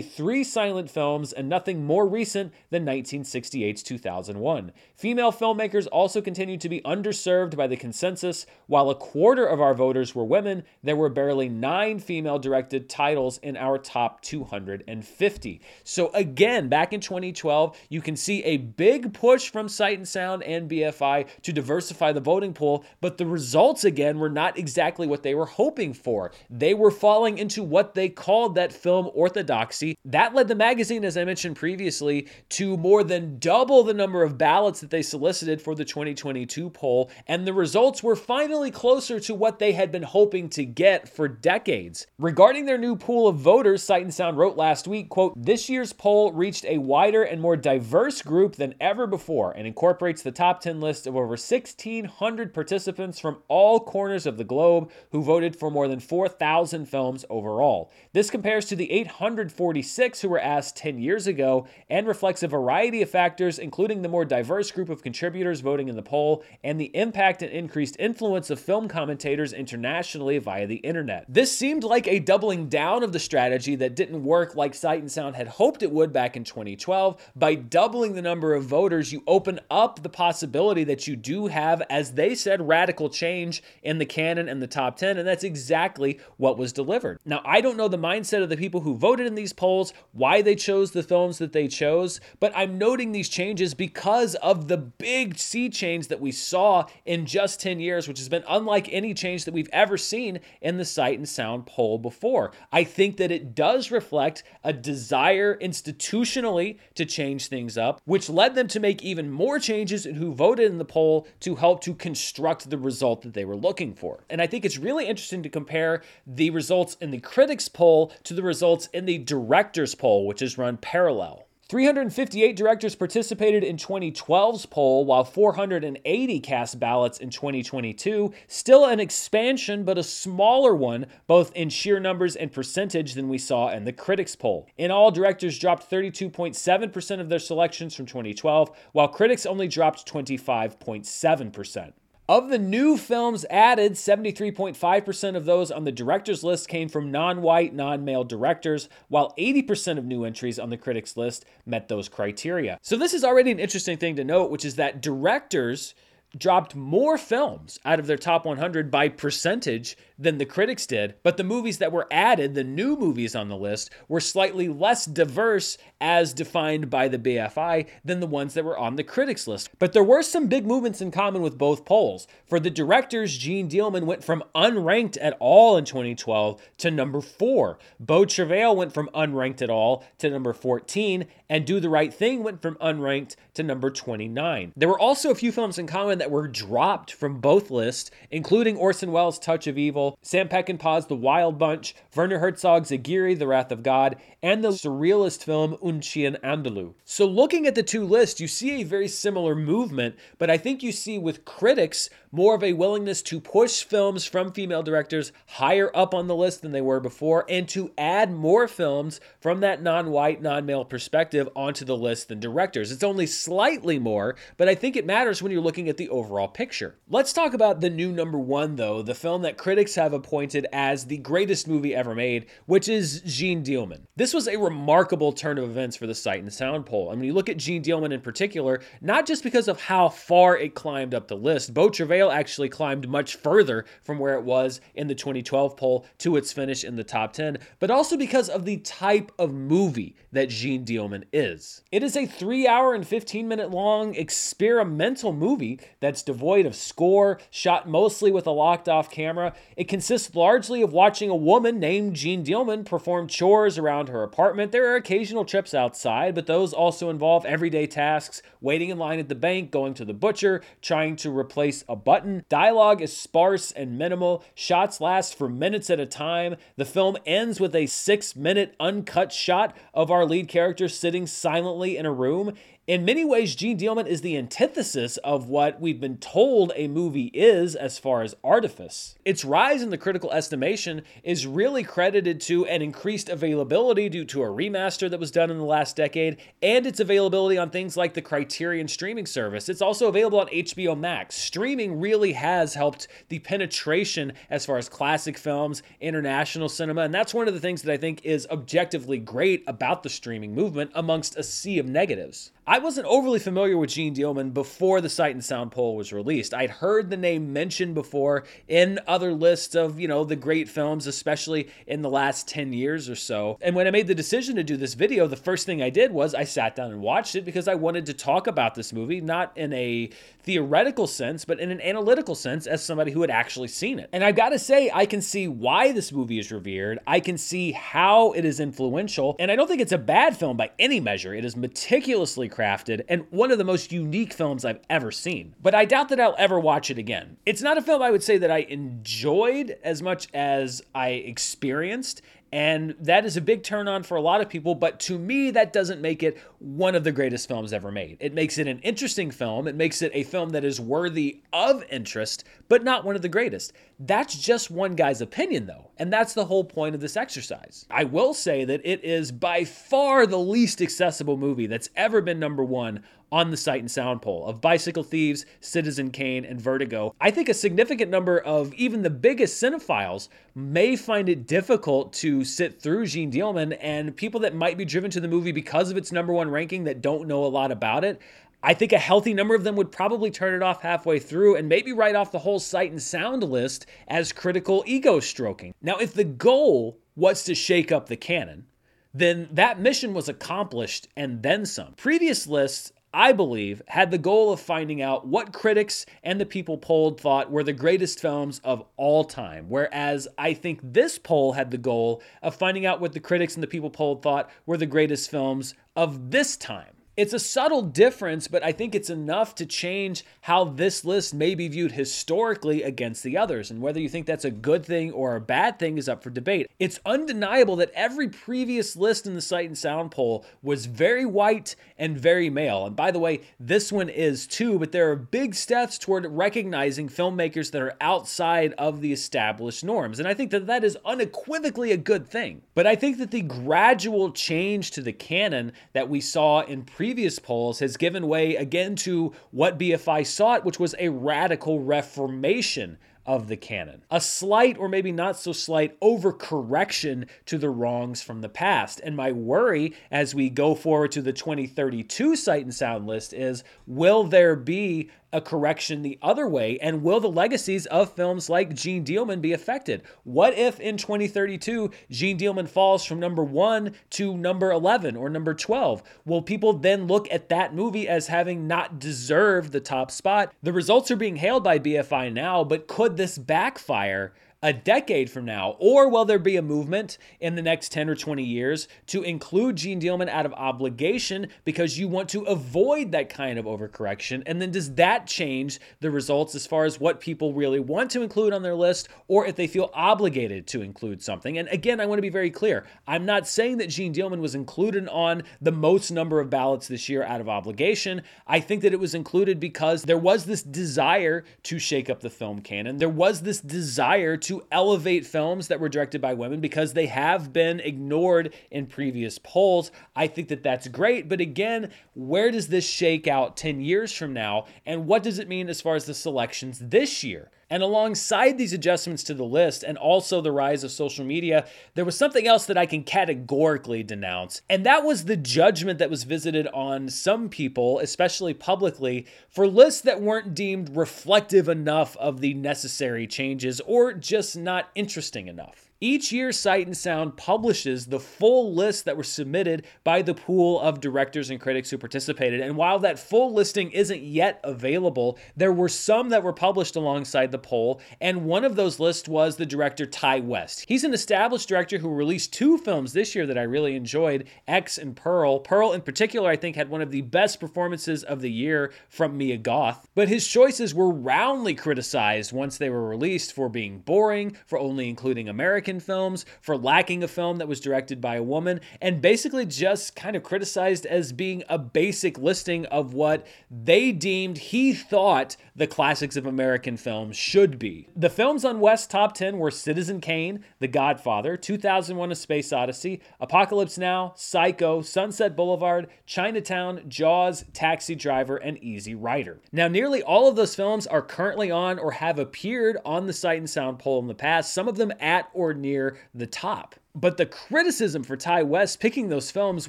three 0.00 0.44
silent 0.44 0.90
films 0.90 1.34
and 1.34 1.46
nothing 1.46 1.84
more 1.84 2.08
recent 2.08 2.54
than 2.70 2.86
1968's 2.86 3.82
2001. 3.82 4.72
Female 4.94 5.30
filmmakers 5.30 5.86
also 5.92 6.22
continue 6.22 6.56
to 6.56 6.70
be 6.70 6.80
underserved 6.86 7.54
by 7.54 7.66
the 7.66 7.76
consensus. 7.76 8.46
While 8.66 8.88
a 8.88 8.94
quarter 8.94 9.44
of 9.44 9.60
our 9.60 9.74
voters 9.74 10.14
were 10.14 10.24
women, 10.24 10.62
there 10.82 10.96
were 10.96 11.10
barely 11.10 11.50
nine 11.50 11.98
female 11.98 12.38
directed 12.38 12.88
titles 12.88 13.36
in 13.42 13.58
our 13.58 13.76
top 13.76 14.22
250. 14.22 15.60
So, 15.84 16.10
again, 16.14 16.70
back 16.70 16.94
in 16.94 17.00
2012, 17.00 17.76
you 17.90 18.00
can 18.00 18.16
see 18.16 18.42
a 18.44 18.56
big 18.56 19.12
push 19.12 19.50
from 19.50 19.68
Sight 19.68 19.98
and 19.98 20.08
Sound 20.08 20.42
and 20.44 20.70
BFI 20.70 21.26
to 21.42 21.52
diversify 21.52 22.12
the 22.12 22.20
voting 22.22 22.54
pool, 22.54 22.86
but 23.02 23.18
the 23.18 23.26
results 23.26 23.84
again 23.84 24.18
were 24.18 24.29
not 24.30 24.58
exactly 24.58 25.06
what 25.06 25.22
they 25.22 25.34
were 25.34 25.46
hoping 25.46 25.92
for. 25.92 26.32
They 26.48 26.74
were 26.74 26.90
falling 26.90 27.38
into 27.38 27.62
what 27.62 27.94
they 27.94 28.08
called 28.08 28.54
that 28.54 28.72
film 28.72 29.10
orthodoxy. 29.14 29.96
That 30.04 30.34
led 30.34 30.48
the 30.48 30.54
magazine, 30.54 31.04
as 31.04 31.16
I 31.16 31.24
mentioned 31.24 31.56
previously, 31.56 32.28
to 32.50 32.76
more 32.76 33.04
than 33.04 33.38
double 33.38 33.82
the 33.82 33.94
number 33.94 34.22
of 34.22 34.38
ballots 34.38 34.80
that 34.80 34.90
they 34.90 35.02
solicited 35.02 35.60
for 35.60 35.74
the 35.74 35.84
2022 35.84 36.70
poll, 36.70 37.10
and 37.26 37.46
the 37.46 37.52
results 37.52 38.02
were 38.02 38.16
finally 38.16 38.70
closer 38.70 39.20
to 39.20 39.34
what 39.34 39.58
they 39.58 39.72
had 39.72 39.90
been 39.92 40.02
hoping 40.02 40.48
to 40.50 40.64
get 40.64 41.08
for 41.08 41.28
decades. 41.28 42.06
Regarding 42.18 42.66
their 42.66 42.78
new 42.78 42.96
pool 42.96 43.28
of 43.28 43.36
voters, 43.36 43.82
Sight 43.82 44.02
and 44.02 44.14
Sound 44.14 44.36
wrote 44.36 44.56
last 44.56 44.86
week, 44.86 45.08
quote, 45.08 45.34
"This 45.36 45.68
year's 45.68 45.92
poll 45.92 46.32
reached 46.32 46.64
a 46.64 46.78
wider 46.78 47.22
and 47.22 47.40
more 47.40 47.56
diverse 47.56 48.22
group 48.22 48.56
than 48.56 48.74
ever 48.80 49.06
before 49.06 49.52
and 49.52 49.66
incorporates 49.66 50.22
the 50.22 50.32
top 50.32 50.60
10 50.60 50.80
list 50.80 51.06
of 51.06 51.16
over 51.16 51.36
1600 51.36 52.54
participants 52.54 53.18
from 53.18 53.42
all 53.48 53.80
corners 53.80 54.19
of 54.26 54.36
the 54.36 54.44
globe 54.44 54.90
who 55.12 55.22
voted 55.22 55.56
for 55.56 55.70
more 55.70 55.88
than 55.88 56.00
4,000 56.00 56.86
films 56.86 57.24
overall. 57.30 57.90
This 58.12 58.30
compares 58.30 58.66
to 58.66 58.76
the 58.76 58.90
846 58.90 60.20
who 60.20 60.28
were 60.28 60.40
asked 60.40 60.76
10 60.76 60.98
years 60.98 61.26
ago 61.26 61.66
and 61.88 62.06
reflects 62.06 62.42
a 62.42 62.48
variety 62.48 63.02
of 63.02 63.10
factors, 63.10 63.58
including 63.58 64.02
the 64.02 64.08
more 64.08 64.24
diverse 64.24 64.70
group 64.70 64.88
of 64.88 65.02
contributors 65.02 65.60
voting 65.60 65.88
in 65.88 65.96
the 65.96 66.02
poll 66.02 66.42
and 66.64 66.80
the 66.80 66.94
impact 66.96 67.42
and 67.42 67.52
increased 67.52 67.96
influence 67.98 68.50
of 68.50 68.60
film 68.60 68.88
commentators 68.88 69.52
internationally 69.52 70.38
via 70.38 70.66
the 70.66 70.76
internet. 70.76 71.24
This 71.28 71.56
seemed 71.56 71.84
like 71.84 72.08
a 72.08 72.18
doubling 72.18 72.68
down 72.68 73.02
of 73.02 73.12
the 73.12 73.18
strategy 73.18 73.76
that 73.76 73.96
didn't 73.96 74.24
work 74.24 74.54
like 74.56 74.74
Sight 74.74 75.00
and 75.00 75.10
Sound 75.10 75.36
had 75.36 75.48
hoped 75.48 75.82
it 75.82 75.92
would 75.92 76.12
back 76.12 76.36
in 76.36 76.44
2012. 76.44 77.30
By 77.36 77.54
doubling 77.54 78.14
the 78.14 78.22
number 78.22 78.54
of 78.54 78.64
voters, 78.64 79.12
you 79.12 79.22
open 79.26 79.60
up 79.70 80.02
the 80.02 80.08
possibility 80.08 80.84
that 80.84 81.06
you 81.06 81.16
do 81.16 81.46
have, 81.46 81.82
as 81.90 82.12
they 82.12 82.34
said, 82.34 82.66
radical 82.66 83.08
change 83.08 83.62
in 83.82 83.98
the 84.00 84.06
canon 84.06 84.48
and 84.48 84.60
the 84.60 84.66
top 84.66 84.96
10, 84.96 85.18
and 85.18 85.28
that's 85.28 85.44
exactly 85.44 86.18
what 86.36 86.58
was 86.58 86.72
delivered. 86.72 87.18
Now, 87.24 87.40
I 87.44 87.60
don't 87.60 87.76
know 87.76 87.88
the 87.88 87.96
mindset 87.96 88.42
of 88.42 88.48
the 88.48 88.56
people 88.56 88.80
who 88.80 88.96
voted 88.96 89.26
in 89.26 89.34
these 89.36 89.52
polls, 89.52 89.92
why 90.12 90.42
they 90.42 90.56
chose 90.56 90.90
the 90.90 91.02
films 91.02 91.38
that 91.38 91.52
they 91.52 91.68
chose, 91.68 92.20
but 92.40 92.52
I'm 92.56 92.78
noting 92.78 93.12
these 93.12 93.28
changes 93.28 93.74
because 93.74 94.34
of 94.36 94.68
the 94.68 94.76
big 94.76 95.38
sea 95.38 95.68
change 95.68 96.08
that 96.08 96.20
we 96.20 96.32
saw 96.32 96.86
in 97.04 97.26
just 97.26 97.60
10 97.60 97.80
years, 97.80 98.08
which 98.08 98.18
has 98.18 98.28
been 98.28 98.44
unlike 98.48 98.88
any 98.90 99.14
change 99.14 99.44
that 99.44 99.54
we've 99.54 99.70
ever 99.72 99.96
seen 99.96 100.40
in 100.60 100.76
the 100.76 100.84
Sight 100.84 101.18
and 101.18 101.28
Sound 101.28 101.66
poll 101.66 101.98
before. 101.98 102.52
I 102.72 102.84
think 102.84 103.16
that 103.18 103.30
it 103.30 103.54
does 103.54 103.90
reflect 103.90 104.42
a 104.64 104.72
desire 104.72 105.56
institutionally 105.58 106.78
to 106.94 107.04
change 107.04 107.48
things 107.48 107.76
up, 107.76 108.00
which 108.04 108.30
led 108.30 108.54
them 108.54 108.68
to 108.68 108.80
make 108.80 109.02
even 109.02 109.30
more 109.30 109.58
changes 109.58 110.06
in 110.06 110.14
who 110.14 110.32
voted 110.32 110.70
in 110.70 110.78
the 110.78 110.84
poll 110.84 111.26
to 111.40 111.56
help 111.56 111.82
to 111.82 111.94
construct 111.94 112.70
the 112.70 112.78
result 112.78 113.22
that 113.22 113.34
they 113.34 113.44
were 113.44 113.56
looking 113.56 113.89
for. 113.94 114.24
And 114.30 114.40
I 114.40 114.46
think 114.46 114.64
it's 114.64 114.78
really 114.78 115.06
interesting 115.06 115.42
to 115.42 115.48
compare 115.48 116.02
the 116.26 116.50
results 116.50 116.96
in 117.00 117.10
the 117.10 117.20
critics 117.20 117.68
poll 117.68 118.12
to 118.24 118.34
the 118.34 118.42
results 118.42 118.88
in 118.92 119.04
the 119.04 119.18
directors 119.18 119.94
poll, 119.94 120.26
which 120.26 120.42
is 120.42 120.58
run 120.58 120.76
parallel. 120.76 121.46
358 121.70 122.56
directors 122.56 122.96
participated 122.96 123.62
in 123.62 123.76
2012's 123.76 124.66
poll, 124.66 125.04
while 125.04 125.22
480 125.22 126.40
cast 126.40 126.80
ballots 126.80 127.18
in 127.18 127.30
2022. 127.30 128.32
Still 128.48 128.86
an 128.86 128.98
expansion, 128.98 129.84
but 129.84 129.96
a 129.96 130.02
smaller 130.02 130.74
one, 130.74 131.06
both 131.28 131.54
in 131.54 131.68
sheer 131.68 132.00
numbers 132.00 132.34
and 132.34 132.50
percentage, 132.50 133.14
than 133.14 133.28
we 133.28 133.38
saw 133.38 133.68
in 133.68 133.84
the 133.84 133.92
critics 133.92 134.34
poll. 134.34 134.66
In 134.78 134.90
all, 134.90 135.12
directors 135.12 135.60
dropped 135.60 135.88
32.7% 135.88 137.20
of 137.20 137.28
their 137.28 137.38
selections 137.38 137.94
from 137.94 138.06
2012, 138.06 138.76
while 138.90 139.06
critics 139.06 139.46
only 139.46 139.68
dropped 139.68 140.12
25.7%. 140.12 141.92
Of 142.30 142.48
the 142.48 142.60
new 142.60 142.96
films 142.96 143.44
added, 143.50 143.94
73.5% 143.94 145.36
of 145.36 145.46
those 145.46 145.72
on 145.72 145.82
the 145.82 145.90
directors 145.90 146.44
list 146.44 146.68
came 146.68 146.88
from 146.88 147.10
non 147.10 147.42
white, 147.42 147.74
non 147.74 148.04
male 148.04 148.22
directors, 148.22 148.88
while 149.08 149.34
80% 149.36 149.98
of 149.98 150.04
new 150.04 150.22
entries 150.22 150.56
on 150.56 150.70
the 150.70 150.76
critics 150.76 151.16
list 151.16 151.44
met 151.66 151.88
those 151.88 152.08
criteria. 152.08 152.78
So, 152.82 152.96
this 152.96 153.14
is 153.14 153.24
already 153.24 153.50
an 153.50 153.58
interesting 153.58 153.96
thing 153.96 154.14
to 154.14 154.22
note, 154.22 154.52
which 154.52 154.64
is 154.64 154.76
that 154.76 155.02
directors 155.02 155.96
dropped 156.36 156.74
more 156.76 157.18
films 157.18 157.78
out 157.84 157.98
of 157.98 158.06
their 158.06 158.16
top 158.16 158.44
100 158.44 158.90
by 158.90 159.08
percentage 159.08 159.96
than 160.18 160.38
the 160.38 160.44
critics 160.44 160.86
did, 160.86 161.14
but 161.22 161.36
the 161.36 161.44
movies 161.44 161.78
that 161.78 161.92
were 161.92 162.06
added, 162.10 162.54
the 162.54 162.62
new 162.62 162.94
movies 162.96 163.34
on 163.34 163.48
the 163.48 163.56
list, 163.56 163.90
were 164.06 164.20
slightly 164.20 164.68
less 164.68 165.06
diverse 165.06 165.78
as 166.00 166.34
defined 166.34 166.90
by 166.90 167.08
the 167.08 167.18
BFI 167.18 167.86
than 168.04 168.20
the 168.20 168.26
ones 168.26 168.54
that 168.54 168.64
were 168.64 168.78
on 168.78 168.96
the 168.96 169.04
critics 169.04 169.46
list. 169.46 169.70
But 169.78 169.92
there 169.92 170.04
were 170.04 170.22
some 170.22 170.46
big 170.46 170.66
movements 170.66 171.00
in 171.00 171.10
common 171.10 171.42
with 171.42 171.58
both 171.58 171.84
polls. 171.84 172.26
For 172.46 172.60
the 172.60 172.70
directors, 172.70 173.36
Jeanne 173.36 173.68
Dielman 173.68 174.04
went 174.04 174.22
from 174.22 174.44
unranked 174.54 175.16
at 175.20 175.36
all 175.40 175.76
in 175.76 175.84
2012 175.84 176.60
to 176.78 176.90
number 176.90 177.20
4. 177.20 177.78
Beau 177.98 178.24
Travail 178.24 178.76
went 178.76 178.92
from 178.92 179.08
unranked 179.14 179.62
at 179.62 179.70
all 179.70 180.04
to 180.18 180.28
number 180.30 180.52
14, 180.52 181.26
and 181.48 181.64
Do 181.64 181.80
the 181.80 181.88
Right 181.88 182.12
Thing 182.12 182.42
went 182.42 182.60
from 182.60 182.76
unranked 182.76 183.36
to 183.54 183.62
number 183.62 183.90
29. 183.90 184.72
There 184.76 184.88
were 184.88 184.98
also 184.98 185.30
a 185.30 185.34
few 185.34 185.52
films 185.52 185.78
in 185.78 185.86
common 185.86 186.18
that 186.18 186.30
were 186.30 186.48
dropped 186.48 187.12
from 187.12 187.40
both 187.40 187.70
lists, 187.70 188.10
including 188.30 188.76
Orson 188.76 189.12
Welles' 189.12 189.38
Touch 189.38 189.66
of 189.66 189.78
Evil 189.78 190.18
Sam 190.22 190.48
Peckinpah's 190.48 191.06
The 191.06 191.16
Wild 191.16 191.58
Bunch, 191.58 191.94
Werner 192.14 192.38
Herzog's 192.38 192.90
Aguirre, 192.90 193.34
The 193.34 193.46
Wrath 193.46 193.72
of 193.72 193.82
God, 193.82 194.16
and 194.42 194.64
the 194.64 194.70
surrealist 194.70 195.44
film 195.44 195.76
Un 195.84 196.00
Chien 196.00 196.38
Andalou. 196.42 196.94
So 197.04 197.26
looking 197.26 197.66
at 197.66 197.74
the 197.74 197.82
two 197.82 198.04
lists, 198.04 198.40
you 198.40 198.48
see 198.48 198.80
a 198.80 198.84
very 198.84 199.08
similar 199.08 199.54
movement, 199.54 200.16
but 200.38 200.50
I 200.50 200.56
think 200.56 200.82
you 200.82 200.92
see 200.92 201.18
with 201.18 201.44
critics 201.44 202.08
more 202.32 202.54
of 202.54 202.62
a 202.62 202.72
willingness 202.72 203.22
to 203.22 203.40
push 203.40 203.82
films 203.82 204.24
from 204.24 204.52
female 204.52 204.82
directors 204.82 205.32
higher 205.46 205.90
up 205.94 206.14
on 206.14 206.26
the 206.26 206.36
list 206.36 206.62
than 206.62 206.72
they 206.72 206.80
were 206.80 207.00
before 207.00 207.44
and 207.48 207.68
to 207.68 207.92
add 207.98 208.30
more 208.30 208.68
films 208.68 209.20
from 209.40 209.60
that 209.60 209.82
non-white, 209.82 210.40
non-male 210.40 210.84
perspective 210.84 211.48
onto 211.56 211.84
the 211.84 211.96
list 211.96 212.28
than 212.28 212.40
directors. 212.40 212.92
It's 212.92 213.02
only 213.02 213.26
more, 213.50 214.36
but 214.56 214.68
I 214.68 214.74
think 214.74 214.96
it 214.96 215.06
matters 215.06 215.42
when 215.42 215.52
you're 215.52 215.60
looking 215.60 215.88
at 215.88 215.96
the 215.96 216.08
overall 216.08 216.48
picture. 216.48 216.96
Let's 217.08 217.32
talk 217.32 217.52
about 217.52 217.80
the 217.80 217.90
new 217.90 218.12
number 218.12 218.38
1 218.38 218.76
though, 218.76 219.02
the 219.02 219.14
film 219.14 219.42
that 219.42 219.58
critics 219.58 219.94
have 219.96 220.12
appointed 220.12 220.66
as 220.72 221.06
the 221.06 221.18
greatest 221.18 221.66
movie 221.66 221.94
ever 221.94 222.14
made, 222.14 222.46
which 222.66 222.88
is 222.88 223.22
Jeanne 223.22 223.64
Dielman. 223.64 224.02
This 224.16 224.32
was 224.32 224.48
a 224.48 224.56
remarkable 224.56 225.32
turn 225.32 225.58
of 225.58 225.64
events 225.64 225.96
for 225.96 226.06
the 226.06 226.14
Sight 226.14 226.42
and 226.42 226.52
Sound 226.52 226.86
poll. 226.86 227.10
I 227.10 227.14
mean, 227.14 227.24
you 227.24 227.32
look 227.32 227.48
at 227.48 227.56
Jeanne 227.56 227.82
Dielman 227.82 228.12
in 228.12 228.20
particular, 228.20 228.80
not 229.00 229.26
just 229.26 229.42
because 229.42 229.68
of 229.68 229.80
how 229.80 230.08
far 230.08 230.56
it 230.56 230.74
climbed 230.74 231.14
up 231.14 231.28
the 231.28 231.36
list. 231.36 231.74
Beau 231.74 231.90
Travail 231.90 232.30
actually 232.30 232.68
climbed 232.68 233.08
much 233.08 233.36
further 233.36 233.84
from 234.02 234.18
where 234.18 234.34
it 234.34 234.44
was 234.44 234.80
in 234.94 235.08
the 235.08 235.14
2012 235.14 235.76
poll 235.76 236.06
to 236.18 236.36
its 236.36 236.52
finish 236.52 236.84
in 236.84 236.96
the 236.96 237.04
top 237.04 237.32
10, 237.32 237.58
but 237.78 237.90
also 237.90 238.16
because 238.16 238.48
of 238.48 238.64
the 238.64 238.76
type 238.78 239.32
of 239.38 239.52
movie 239.52 240.14
that 240.32 240.48
Jeanne 240.48 240.84
Dielman 240.84 241.24
is. 241.32 241.82
It 241.90 242.02
is 242.02 242.16
a 242.16 242.26
3 242.26 242.66
hour 242.66 242.94
and 242.94 243.06
15 243.06 243.29
minute 243.34 243.70
long 243.70 244.14
experimental 244.14 245.32
movie 245.32 245.80
that's 246.00 246.22
devoid 246.22 246.66
of 246.66 246.74
score, 246.74 247.38
shot 247.50 247.88
mostly 247.88 248.30
with 248.32 248.46
a 248.46 248.50
locked 248.50 248.88
off 248.88 249.10
camera. 249.10 249.54
It 249.76 249.88
consists 249.88 250.34
largely 250.34 250.82
of 250.82 250.92
watching 250.92 251.30
a 251.30 251.36
woman 251.36 251.78
named 251.78 252.16
Jeanne 252.16 252.44
Dielman 252.44 252.84
perform 252.84 253.28
chores 253.28 253.78
around 253.78 254.08
her 254.08 254.22
apartment. 254.22 254.72
There 254.72 254.92
are 254.92 254.96
occasional 254.96 255.44
trips 255.44 255.72
outside, 255.72 256.34
but 256.34 256.46
those 256.46 256.72
also 256.72 257.08
involve 257.08 257.46
everyday 257.46 257.86
tasks, 257.86 258.42
waiting 258.60 258.90
in 258.90 258.98
line 258.98 259.18
at 259.18 259.28
the 259.28 259.34
bank, 259.34 259.70
going 259.70 259.94
to 259.94 260.04
the 260.04 260.12
butcher, 260.12 260.62
trying 260.82 261.16
to 261.16 261.36
replace 261.36 261.84
a 261.88 261.96
button. 261.96 262.44
Dialogue 262.48 263.00
is 263.00 263.16
sparse 263.16 263.70
and 263.70 263.96
minimal. 263.96 264.44
Shots 264.54 265.00
last 265.00 265.36
for 265.36 265.48
minutes 265.48 265.90
at 265.90 266.00
a 266.00 266.06
time. 266.06 266.56
The 266.76 266.84
film 266.84 267.16
ends 267.24 267.60
with 267.60 267.74
a 267.74 267.86
six 267.86 268.34
minute 268.34 268.74
uncut 268.80 269.32
shot 269.32 269.76
of 269.94 270.10
our 270.10 270.26
lead 270.26 270.48
character 270.48 270.88
sitting 270.88 271.26
silently 271.26 271.96
in 271.96 272.06
a 272.06 272.12
room. 272.12 272.54
In 272.90 273.04
many 273.04 273.24
ways, 273.24 273.54
Jeanne 273.54 273.78
Dielman 273.78 274.08
is 274.08 274.20
the 274.20 274.36
antithesis 274.36 275.16
of 275.18 275.48
what 275.48 275.80
we've 275.80 276.00
been 276.00 276.16
told 276.16 276.72
a 276.74 276.88
movie 276.88 277.30
is 277.32 277.76
as 277.76 278.00
far 278.00 278.22
as 278.22 278.34
artifice. 278.42 279.14
Its 279.24 279.44
rise 279.44 279.80
in 279.80 279.90
the 279.90 279.96
critical 279.96 280.32
estimation 280.32 281.02
is 281.22 281.46
really 281.46 281.84
credited 281.84 282.40
to 282.40 282.66
an 282.66 282.82
increased 282.82 283.28
availability 283.28 284.08
due 284.08 284.24
to 284.24 284.42
a 284.42 284.46
remaster 284.46 285.08
that 285.08 285.20
was 285.20 285.30
done 285.30 285.52
in 285.52 285.58
the 285.58 285.64
last 285.64 285.94
decade 285.94 286.38
and 286.64 286.84
its 286.84 286.98
availability 286.98 287.56
on 287.56 287.70
things 287.70 287.96
like 287.96 288.14
the 288.14 288.20
Criterion 288.20 288.88
streaming 288.88 289.24
service. 289.24 289.68
It's 289.68 289.82
also 289.82 290.08
available 290.08 290.40
on 290.40 290.48
HBO 290.48 290.98
Max. 290.98 291.36
Streaming 291.36 292.00
really 292.00 292.32
has 292.32 292.74
helped 292.74 293.06
the 293.28 293.38
penetration 293.38 294.32
as 294.50 294.66
far 294.66 294.78
as 294.78 294.88
classic 294.88 295.38
films, 295.38 295.84
international 296.00 296.68
cinema, 296.68 297.02
and 297.02 297.14
that's 297.14 297.34
one 297.34 297.46
of 297.46 297.54
the 297.54 297.60
things 297.60 297.82
that 297.82 297.92
I 297.92 297.98
think 297.98 298.24
is 298.24 298.48
objectively 298.50 299.18
great 299.18 299.62
about 299.68 300.02
the 300.02 300.08
streaming 300.08 300.56
movement 300.56 300.90
amongst 300.96 301.36
a 301.36 301.44
sea 301.44 301.78
of 301.78 301.86
negatives. 301.86 302.50
I 302.70 302.78
wasn't 302.78 303.08
overly 303.08 303.40
familiar 303.40 303.76
with 303.76 303.90
Jeanne 303.90 304.14
Dielman 304.14 304.54
before 304.54 305.00
the 305.00 305.08
Sight 305.08 305.34
and 305.34 305.44
Sound 305.44 305.72
poll 305.72 305.96
was 305.96 306.12
released. 306.12 306.54
I'd 306.54 306.70
heard 306.70 307.10
the 307.10 307.16
name 307.16 307.52
mentioned 307.52 307.96
before 307.96 308.44
in 308.68 309.00
other 309.08 309.32
lists 309.32 309.74
of, 309.74 309.98
you 309.98 310.06
know, 310.06 310.22
the 310.22 310.36
great 310.36 310.68
films, 310.68 311.08
especially 311.08 311.68
in 311.88 312.02
the 312.02 312.08
last 312.08 312.46
10 312.46 312.72
years 312.72 313.10
or 313.10 313.16
so. 313.16 313.58
And 313.60 313.74
when 313.74 313.88
I 313.88 313.90
made 313.90 314.06
the 314.06 314.14
decision 314.14 314.54
to 314.54 314.62
do 314.62 314.76
this 314.76 314.94
video, 314.94 315.26
the 315.26 315.34
first 315.34 315.66
thing 315.66 315.82
I 315.82 315.90
did 315.90 316.12
was 316.12 316.32
I 316.32 316.44
sat 316.44 316.76
down 316.76 316.92
and 316.92 317.00
watched 317.00 317.34
it 317.34 317.44
because 317.44 317.66
I 317.66 317.74
wanted 317.74 318.06
to 318.06 318.14
talk 318.14 318.46
about 318.46 318.76
this 318.76 318.92
movie, 318.92 319.20
not 319.20 319.50
in 319.56 319.72
a 319.72 320.08
theoretical 320.44 321.08
sense, 321.08 321.44
but 321.44 321.58
in 321.58 321.72
an 321.72 321.80
analytical 321.80 322.36
sense 322.36 322.68
as 322.68 322.84
somebody 322.84 323.10
who 323.10 323.20
had 323.20 323.30
actually 323.30 323.66
seen 323.66 323.98
it. 323.98 324.10
And 324.12 324.22
I've 324.22 324.36
got 324.36 324.50
to 324.50 324.60
say, 324.60 324.92
I 324.94 325.06
can 325.06 325.22
see 325.22 325.48
why 325.48 325.90
this 325.90 326.12
movie 326.12 326.38
is 326.38 326.52
revered. 326.52 327.00
I 327.04 327.18
can 327.18 327.36
see 327.36 327.72
how 327.72 328.30
it 328.30 328.44
is 328.44 328.60
influential. 328.60 329.34
And 329.40 329.50
I 329.50 329.56
don't 329.56 329.66
think 329.66 329.80
it's 329.80 329.90
a 329.90 329.98
bad 329.98 330.36
film 330.36 330.56
by 330.56 330.70
any 330.78 331.00
measure. 331.00 331.34
It 331.34 331.44
is 331.44 331.56
meticulously 331.56 332.48
crafted 332.48 332.59
crafted 332.60 333.04
and 333.08 333.24
one 333.30 333.50
of 333.50 333.58
the 333.58 333.64
most 333.64 333.90
unique 333.90 334.32
films 334.32 334.64
I've 334.64 334.80
ever 334.90 335.10
seen. 335.10 335.54
But 335.62 335.74
I 335.74 335.84
doubt 335.86 336.10
that 336.10 336.20
I'll 336.20 336.34
ever 336.38 336.60
watch 336.60 336.90
it 336.90 336.98
again. 336.98 337.38
It's 337.46 337.62
not 337.62 337.78
a 337.78 337.82
film 337.82 338.02
I 338.02 338.10
would 338.10 338.22
say 338.22 338.36
that 338.38 338.50
I 338.50 338.58
enjoyed 338.58 339.78
as 339.82 340.02
much 340.02 340.28
as 340.34 340.82
I 340.94 341.10
experienced. 341.10 342.20
And 342.52 342.96
that 343.00 343.24
is 343.24 343.36
a 343.36 343.40
big 343.40 343.62
turn 343.62 343.86
on 343.86 344.02
for 344.02 344.16
a 344.16 344.20
lot 344.20 344.40
of 344.40 344.48
people, 344.48 344.74
but 344.74 344.98
to 345.00 345.18
me, 345.18 345.52
that 345.52 345.72
doesn't 345.72 346.00
make 346.00 346.22
it 346.22 346.36
one 346.58 346.96
of 346.96 347.04
the 347.04 347.12
greatest 347.12 347.46
films 347.46 347.72
ever 347.72 347.92
made. 347.92 348.16
It 348.18 348.34
makes 348.34 348.58
it 348.58 348.66
an 348.66 348.80
interesting 348.80 349.30
film. 349.30 349.68
It 349.68 349.76
makes 349.76 350.02
it 350.02 350.10
a 350.14 350.24
film 350.24 350.50
that 350.50 350.64
is 350.64 350.80
worthy 350.80 351.42
of 351.52 351.84
interest, 351.90 352.44
but 352.68 352.82
not 352.82 353.04
one 353.04 353.14
of 353.14 353.22
the 353.22 353.28
greatest. 353.28 353.72
That's 354.00 354.36
just 354.36 354.70
one 354.70 354.96
guy's 354.96 355.20
opinion, 355.20 355.66
though. 355.66 355.90
And 355.96 356.12
that's 356.12 356.34
the 356.34 356.46
whole 356.46 356.64
point 356.64 356.96
of 356.96 357.00
this 357.00 357.16
exercise. 357.16 357.86
I 357.88 358.04
will 358.04 358.34
say 358.34 358.64
that 358.64 358.80
it 358.84 359.04
is 359.04 359.30
by 359.30 359.64
far 359.64 360.26
the 360.26 360.38
least 360.38 360.82
accessible 360.82 361.36
movie 361.36 361.66
that's 361.66 361.90
ever 361.94 362.20
been 362.20 362.40
number 362.40 362.64
one 362.64 363.04
on 363.32 363.50
the 363.50 363.56
Sight 363.56 363.80
and 363.80 363.90
Sound 363.90 364.22
poll 364.22 364.44
of 364.46 364.60
Bicycle 364.60 365.02
Thieves, 365.02 365.46
Citizen 365.60 366.10
Kane, 366.10 366.44
and 366.44 366.60
Vertigo. 366.60 367.14
I 367.20 367.30
think 367.30 367.48
a 367.48 367.54
significant 367.54 368.10
number 368.10 368.38
of 368.38 368.74
even 368.74 369.02
the 369.02 369.10
biggest 369.10 369.62
cinephiles 369.62 370.28
may 370.54 370.96
find 370.96 371.28
it 371.28 371.46
difficult 371.46 372.12
to 372.14 372.44
sit 372.44 372.80
through 372.80 373.06
Jeanne 373.06 373.30
Dielman, 373.30 373.76
and 373.80 374.16
people 374.16 374.40
that 374.40 374.54
might 374.54 374.78
be 374.78 374.84
driven 374.84 375.10
to 375.12 375.20
the 375.20 375.28
movie 375.28 375.52
because 375.52 375.90
of 375.90 375.96
its 375.96 376.12
number 376.12 376.32
one 376.32 376.50
ranking 376.50 376.84
that 376.84 377.02
don't 377.02 377.28
know 377.28 377.44
a 377.44 377.46
lot 377.46 377.70
about 377.70 378.04
it. 378.04 378.20
I 378.62 378.74
think 378.74 378.92
a 378.92 378.98
healthy 378.98 379.32
number 379.32 379.54
of 379.54 379.64
them 379.64 379.76
would 379.76 379.90
probably 379.90 380.30
turn 380.30 380.54
it 380.54 380.62
off 380.62 380.82
halfway 380.82 381.18
through 381.18 381.56
and 381.56 381.68
maybe 381.68 381.92
write 381.92 382.14
off 382.14 382.30
the 382.30 382.40
whole 382.40 382.58
sight 382.58 382.90
and 382.90 383.00
sound 383.00 383.42
list 383.42 383.86
as 384.08 384.32
critical 384.32 384.84
ego 384.86 385.18
stroking. 385.18 385.72
Now, 385.80 385.96
if 385.96 386.12
the 386.12 386.24
goal 386.24 386.98
was 387.16 387.42
to 387.44 387.54
shake 387.54 387.90
up 387.90 388.08
the 388.08 388.16
canon, 388.16 388.66
then 389.14 389.48
that 389.52 389.80
mission 389.80 390.12
was 390.12 390.28
accomplished 390.28 391.08
and 391.16 391.42
then 391.42 391.64
some. 391.64 391.94
Previous 391.94 392.46
lists 392.46 392.92
I 393.12 393.32
believe, 393.32 393.82
had 393.88 394.10
the 394.10 394.18
goal 394.18 394.52
of 394.52 394.60
finding 394.60 395.02
out 395.02 395.26
what 395.26 395.52
critics 395.52 396.06
and 396.22 396.40
the 396.40 396.46
people 396.46 396.78
polled 396.78 397.20
thought 397.20 397.50
were 397.50 397.64
the 397.64 397.72
greatest 397.72 398.20
films 398.20 398.60
of 398.62 398.84
all 398.96 399.24
time. 399.24 399.66
Whereas 399.68 400.28
I 400.38 400.54
think 400.54 400.80
this 400.82 401.18
poll 401.18 401.52
had 401.52 401.72
the 401.72 401.78
goal 401.78 402.22
of 402.40 402.54
finding 402.54 402.86
out 402.86 403.00
what 403.00 403.12
the 403.12 403.20
critics 403.20 403.54
and 403.54 403.62
the 403.62 403.68
people 403.68 403.90
polled 403.90 404.22
thought 404.22 404.48
were 404.64 404.76
the 404.76 404.86
greatest 404.86 405.28
films 405.30 405.74
of 405.96 406.30
this 406.30 406.56
time. 406.56 406.99
It's 407.20 407.34
a 407.34 407.38
subtle 407.38 407.82
difference, 407.82 408.48
but 408.48 408.64
I 408.64 408.72
think 408.72 408.94
it's 408.94 409.10
enough 409.10 409.54
to 409.56 409.66
change 409.66 410.24
how 410.40 410.64
this 410.64 411.04
list 411.04 411.34
may 411.34 411.54
be 411.54 411.68
viewed 411.68 411.92
historically 411.92 412.82
against 412.82 413.22
the 413.22 413.36
others. 413.36 413.70
And 413.70 413.82
whether 413.82 414.00
you 414.00 414.08
think 414.08 414.24
that's 414.24 414.46
a 414.46 414.50
good 414.50 414.86
thing 414.86 415.12
or 415.12 415.36
a 415.36 415.40
bad 415.40 415.78
thing 415.78 415.98
is 415.98 416.08
up 416.08 416.22
for 416.22 416.30
debate. 416.30 416.70
It's 416.78 416.98
undeniable 417.04 417.76
that 417.76 417.92
every 417.92 418.30
previous 418.30 418.96
list 418.96 419.26
in 419.26 419.34
the 419.34 419.42
Sight 419.42 419.66
and 419.66 419.76
Sound 419.76 420.12
poll 420.12 420.46
was 420.62 420.86
very 420.86 421.26
white 421.26 421.76
and 421.98 422.18
very 422.18 422.48
male. 422.48 422.86
And 422.86 422.96
by 422.96 423.10
the 423.10 423.18
way, 423.18 423.42
this 423.58 423.92
one 423.92 424.08
is 424.08 424.46
too, 424.46 424.78
but 424.78 424.92
there 424.92 425.10
are 425.10 425.16
big 425.16 425.54
steps 425.54 425.98
toward 425.98 426.24
recognizing 426.24 427.10
filmmakers 427.10 427.70
that 427.72 427.82
are 427.82 427.98
outside 428.00 428.72
of 428.78 429.02
the 429.02 429.12
established 429.12 429.84
norms. 429.84 430.20
And 430.20 430.26
I 430.26 430.32
think 430.32 430.52
that 430.52 430.68
that 430.68 430.84
is 430.84 430.96
unequivocally 431.04 431.92
a 431.92 431.98
good 431.98 432.26
thing. 432.26 432.62
But 432.74 432.86
I 432.86 432.94
think 432.94 433.18
that 433.18 433.30
the 433.30 433.42
gradual 433.42 434.32
change 434.32 434.92
to 434.92 435.02
the 435.02 435.12
canon 435.12 435.72
that 435.92 436.08
we 436.08 436.22
saw 436.22 436.62
in 436.62 436.84
previous 436.84 437.09
previous 437.10 437.40
polls 437.40 437.80
has 437.80 437.96
given 437.96 438.28
way 438.28 438.54
again 438.54 438.94
to 438.94 439.32
what 439.50 439.80
BFI 439.80 440.24
sought, 440.24 440.64
which 440.64 440.78
was 440.78 440.94
a 440.96 441.08
radical 441.08 441.80
reformation 441.80 442.98
of 443.26 443.48
the 443.48 443.56
canon. 443.56 444.04
A 444.12 444.20
slight, 444.20 444.78
or 444.78 444.88
maybe 444.88 445.10
not 445.10 445.36
so 445.36 445.52
slight, 445.52 445.98
overcorrection 445.98 447.28
to 447.46 447.58
the 447.58 447.68
wrongs 447.68 448.22
from 448.22 448.42
the 448.42 448.48
past. 448.48 449.00
And 449.02 449.16
my 449.16 449.32
worry 449.32 449.92
as 450.08 450.36
we 450.36 450.50
go 450.50 450.76
forward 450.76 451.10
to 451.12 451.20
the 451.20 451.32
2032 451.32 452.36
Sight 452.36 452.62
and 452.62 452.72
Sound 452.72 453.08
list 453.08 453.32
is 453.32 453.64
will 453.88 454.22
there 454.22 454.54
be 454.54 455.10
a 455.32 455.40
correction 455.40 456.02
the 456.02 456.18
other 456.22 456.46
way? 456.46 456.78
And 456.80 457.02
will 457.02 457.20
the 457.20 457.28
legacies 457.28 457.86
of 457.86 458.12
films 458.12 458.48
like 458.48 458.74
Jeanne 458.74 459.04
Dielman 459.04 459.40
be 459.40 459.52
affected? 459.52 460.02
What 460.24 460.56
if 460.56 460.80
in 460.80 460.96
2032 460.96 461.90
Jeanne 462.10 462.38
Dielman 462.38 462.68
falls 462.68 463.04
from 463.04 463.20
number 463.20 463.44
one 463.44 463.94
to 464.10 464.36
number 464.36 464.70
11 464.70 465.16
or 465.16 465.28
number 465.30 465.54
12? 465.54 466.02
Will 466.24 466.42
people 466.42 466.72
then 466.72 467.06
look 467.06 467.30
at 467.30 467.48
that 467.48 467.74
movie 467.74 468.08
as 468.08 468.26
having 468.26 468.66
not 468.66 468.98
deserved 468.98 469.72
the 469.72 469.80
top 469.80 470.10
spot? 470.10 470.52
The 470.62 470.72
results 470.72 471.10
are 471.10 471.16
being 471.16 471.36
hailed 471.36 471.64
by 471.64 471.78
BFI 471.78 472.32
now, 472.32 472.64
but 472.64 472.86
could 472.86 473.16
this 473.16 473.38
backfire? 473.38 474.32
A 474.62 474.74
decade 474.74 475.30
from 475.30 475.46
now? 475.46 475.76
Or 475.78 476.10
will 476.10 476.26
there 476.26 476.38
be 476.38 476.58
a 476.58 476.62
movement 476.62 477.16
in 477.40 477.54
the 477.54 477.62
next 477.62 477.92
10 477.92 478.10
or 478.10 478.14
20 478.14 478.44
years 478.44 478.88
to 479.06 479.22
include 479.22 479.76
Jeanne 479.76 480.02
Dielman 480.02 480.28
out 480.28 480.44
of 480.44 480.52
obligation 480.52 481.46
because 481.64 481.98
you 481.98 482.08
want 482.08 482.28
to 482.28 482.42
avoid 482.42 483.12
that 483.12 483.30
kind 483.30 483.58
of 483.58 483.64
overcorrection? 483.64 484.42
And 484.44 484.60
then 484.60 484.70
does 484.70 484.92
that 484.96 485.26
change 485.26 485.80
the 486.00 486.10
results 486.10 486.54
as 486.54 486.66
far 486.66 486.84
as 486.84 487.00
what 487.00 487.20
people 487.20 487.54
really 487.54 487.80
want 487.80 488.10
to 488.10 488.20
include 488.20 488.52
on 488.52 488.60
their 488.60 488.74
list 488.74 489.08
or 489.28 489.46
if 489.46 489.56
they 489.56 489.66
feel 489.66 489.88
obligated 489.94 490.66
to 490.66 490.82
include 490.82 491.22
something? 491.22 491.56
And 491.56 491.66
again, 491.68 491.98
I 491.98 492.04
want 492.04 492.18
to 492.18 492.22
be 492.22 492.28
very 492.28 492.50
clear. 492.50 492.84
I'm 493.06 493.24
not 493.24 493.48
saying 493.48 493.78
that 493.78 493.88
Jeanne 493.88 494.12
Dielman 494.12 494.40
was 494.40 494.54
included 494.54 495.08
on 495.08 495.42
the 495.62 495.72
most 495.72 496.10
number 496.10 496.38
of 496.38 496.50
ballots 496.50 496.86
this 496.86 497.08
year 497.08 497.22
out 497.22 497.40
of 497.40 497.48
obligation. 497.48 498.20
I 498.46 498.60
think 498.60 498.82
that 498.82 498.92
it 498.92 499.00
was 499.00 499.14
included 499.14 499.58
because 499.58 500.02
there 500.02 500.18
was 500.18 500.44
this 500.44 500.62
desire 500.62 501.44
to 501.62 501.78
shake 501.78 502.10
up 502.10 502.20
the 502.20 502.28
film 502.28 502.60
canon. 502.60 502.98
There 502.98 503.08
was 503.08 503.40
this 503.40 503.62
desire 503.62 504.36
to 504.36 504.49
to 504.50 504.66
elevate 504.72 505.24
films 505.24 505.68
that 505.68 505.78
were 505.78 505.88
directed 505.88 506.20
by 506.20 506.34
women 506.34 506.60
because 506.60 506.92
they 506.92 507.06
have 507.06 507.52
been 507.52 507.78
ignored 507.78 508.52
in 508.72 508.84
previous 508.84 509.38
polls. 509.38 509.92
I 510.16 510.26
think 510.26 510.48
that 510.48 510.64
that's 510.64 510.88
great. 510.88 511.28
But 511.28 511.40
again, 511.40 511.92
where 512.14 512.50
does 512.50 512.66
this 512.66 512.84
shake 512.84 513.28
out 513.28 513.56
10 513.56 513.80
years 513.80 514.12
from 514.12 514.32
now? 514.32 514.66
And 514.84 515.06
what 515.06 515.22
does 515.22 515.38
it 515.38 515.46
mean 515.46 515.68
as 515.68 515.80
far 515.80 515.94
as 515.94 516.06
the 516.06 516.14
selections 516.14 516.80
this 516.80 517.22
year? 517.22 517.52
And 517.70 517.84
alongside 517.84 518.58
these 518.58 518.72
adjustments 518.72 519.22
to 519.24 519.34
the 519.34 519.44
list 519.44 519.84
and 519.84 519.96
also 519.96 520.40
the 520.40 520.50
rise 520.50 520.82
of 520.82 520.90
social 520.90 521.24
media, 521.24 521.66
there 521.94 522.04
was 522.04 522.18
something 522.18 522.48
else 522.48 522.66
that 522.66 522.76
I 522.76 522.84
can 522.84 523.04
categorically 523.04 524.02
denounce. 524.02 524.62
And 524.68 524.84
that 524.84 525.04
was 525.04 525.24
the 525.24 525.36
judgment 525.36 526.00
that 526.00 526.10
was 526.10 526.24
visited 526.24 526.66
on 526.68 527.08
some 527.08 527.48
people, 527.48 528.00
especially 528.00 528.54
publicly, 528.54 529.26
for 529.48 529.68
lists 529.68 530.00
that 530.00 530.20
weren't 530.20 530.54
deemed 530.54 530.96
reflective 530.96 531.68
enough 531.68 532.16
of 532.16 532.40
the 532.40 532.54
necessary 532.54 533.28
changes 533.28 533.80
or 533.86 534.12
just 534.14 534.56
not 534.56 534.90
interesting 534.96 535.46
enough. 535.46 535.89
Each 536.02 536.32
year, 536.32 536.50
Sight 536.50 536.86
and 536.86 536.96
Sound 536.96 537.36
publishes 537.36 538.06
the 538.06 538.18
full 538.18 538.74
list 538.74 539.04
that 539.04 539.18
were 539.18 539.22
submitted 539.22 539.86
by 540.02 540.22
the 540.22 540.32
pool 540.32 540.80
of 540.80 540.98
directors 540.98 541.50
and 541.50 541.60
critics 541.60 541.90
who 541.90 541.98
participated. 541.98 542.62
And 542.62 542.74
while 542.78 543.00
that 543.00 543.18
full 543.18 543.52
listing 543.52 543.90
isn't 543.90 544.22
yet 544.22 544.60
available, 544.64 545.38
there 545.58 545.74
were 545.74 545.90
some 545.90 546.30
that 546.30 546.42
were 546.42 546.54
published 546.54 546.96
alongside 546.96 547.52
the 547.52 547.58
poll, 547.58 548.00
and 548.18 548.46
one 548.46 548.64
of 548.64 548.76
those 548.76 548.98
lists 548.98 549.28
was 549.28 549.56
the 549.56 549.66
director 549.66 550.06
Ti 550.06 550.40
West. 550.40 550.86
He's 550.88 551.04
an 551.04 551.12
established 551.12 551.68
director 551.68 551.98
who 551.98 552.08
released 552.08 552.54
two 552.54 552.78
films 552.78 553.12
this 553.12 553.34
year 553.34 553.46
that 553.46 553.58
I 553.58 553.62
really 553.64 553.94
enjoyed 553.94 554.48
X 554.66 554.96
and 554.96 555.14
Pearl. 555.14 555.58
Pearl, 555.58 555.92
in 555.92 556.00
particular, 556.00 556.48
I 556.48 556.56
think 556.56 556.76
had 556.76 556.88
one 556.88 557.02
of 557.02 557.10
the 557.10 557.20
best 557.20 557.60
performances 557.60 558.24
of 558.24 558.40
the 558.40 558.50
year 558.50 558.90
from 559.10 559.36
Mia 559.36 559.58
Goth, 559.58 560.08
but 560.14 560.28
his 560.28 560.48
choices 560.48 560.94
were 560.94 561.10
roundly 561.10 561.74
criticized 561.74 562.54
once 562.54 562.78
they 562.78 562.88
were 562.88 563.06
released 563.06 563.52
for 563.52 563.68
being 563.68 563.98
boring, 563.98 564.56
for 564.64 564.78
only 564.78 565.06
including 565.06 565.46
American 565.46 565.89
films, 565.98 566.44
for 566.60 566.76
lacking 566.76 567.24
a 567.24 567.28
film 567.28 567.56
that 567.56 567.66
was 567.66 567.80
directed 567.80 568.20
by 568.20 568.36
a 568.36 568.42
woman, 568.42 568.80
and 569.00 569.22
basically 569.22 569.66
just 569.66 570.14
kind 570.14 570.36
of 570.36 570.42
criticized 570.42 571.06
as 571.06 571.32
being 571.32 571.64
a 571.68 571.78
basic 571.78 572.38
listing 572.38 572.86
of 572.86 573.14
what 573.14 573.46
they 573.70 574.12
deemed 574.12 574.58
he 574.58 574.92
thought 574.92 575.56
the 575.74 575.86
classics 575.86 576.36
of 576.36 576.46
American 576.46 576.96
films 576.96 577.36
should 577.36 577.78
be. 577.78 578.08
The 578.14 578.28
films 578.28 578.64
on 578.64 578.80
West's 578.80 579.06
top 579.06 579.34
10 579.34 579.58
were 579.58 579.70
Citizen 579.70 580.20
Kane, 580.20 580.64
The 580.78 580.88
Godfather, 580.88 581.56
2001 581.56 582.30
A 582.30 582.34
Space 582.34 582.72
Odyssey, 582.72 583.22
Apocalypse 583.40 583.96
Now, 583.96 584.34
Psycho, 584.36 585.00
Sunset 585.00 585.56
Boulevard, 585.56 586.08
Chinatown, 586.26 587.02
Jaws, 587.08 587.64
Taxi 587.72 588.14
Driver, 588.14 588.58
and 588.58 588.76
Easy 588.78 589.14
Rider. 589.14 589.60
Now, 589.72 589.88
nearly 589.88 590.22
all 590.22 590.48
of 590.48 590.56
those 590.56 590.74
films 590.74 591.06
are 591.06 591.22
currently 591.22 591.70
on 591.70 591.98
or 591.98 592.12
have 592.12 592.38
appeared 592.38 592.98
on 593.04 593.26
the 593.26 593.32
Sight 593.32 593.58
and 593.58 593.70
Sound 593.70 593.98
poll 593.98 594.20
in 594.20 594.28
the 594.28 594.34
past, 594.34 594.74
some 594.74 594.88
of 594.88 594.96
them 594.96 595.12
at 595.18 595.48
or 595.54 595.72
near 595.80 596.18
the 596.34 596.46
top. 596.46 596.94
But 597.14 597.38
the 597.38 597.46
criticism 597.46 598.22
for 598.22 598.36
Ti 598.36 598.62
West 598.62 599.00
picking 599.00 599.28
those 599.28 599.50
films 599.50 599.88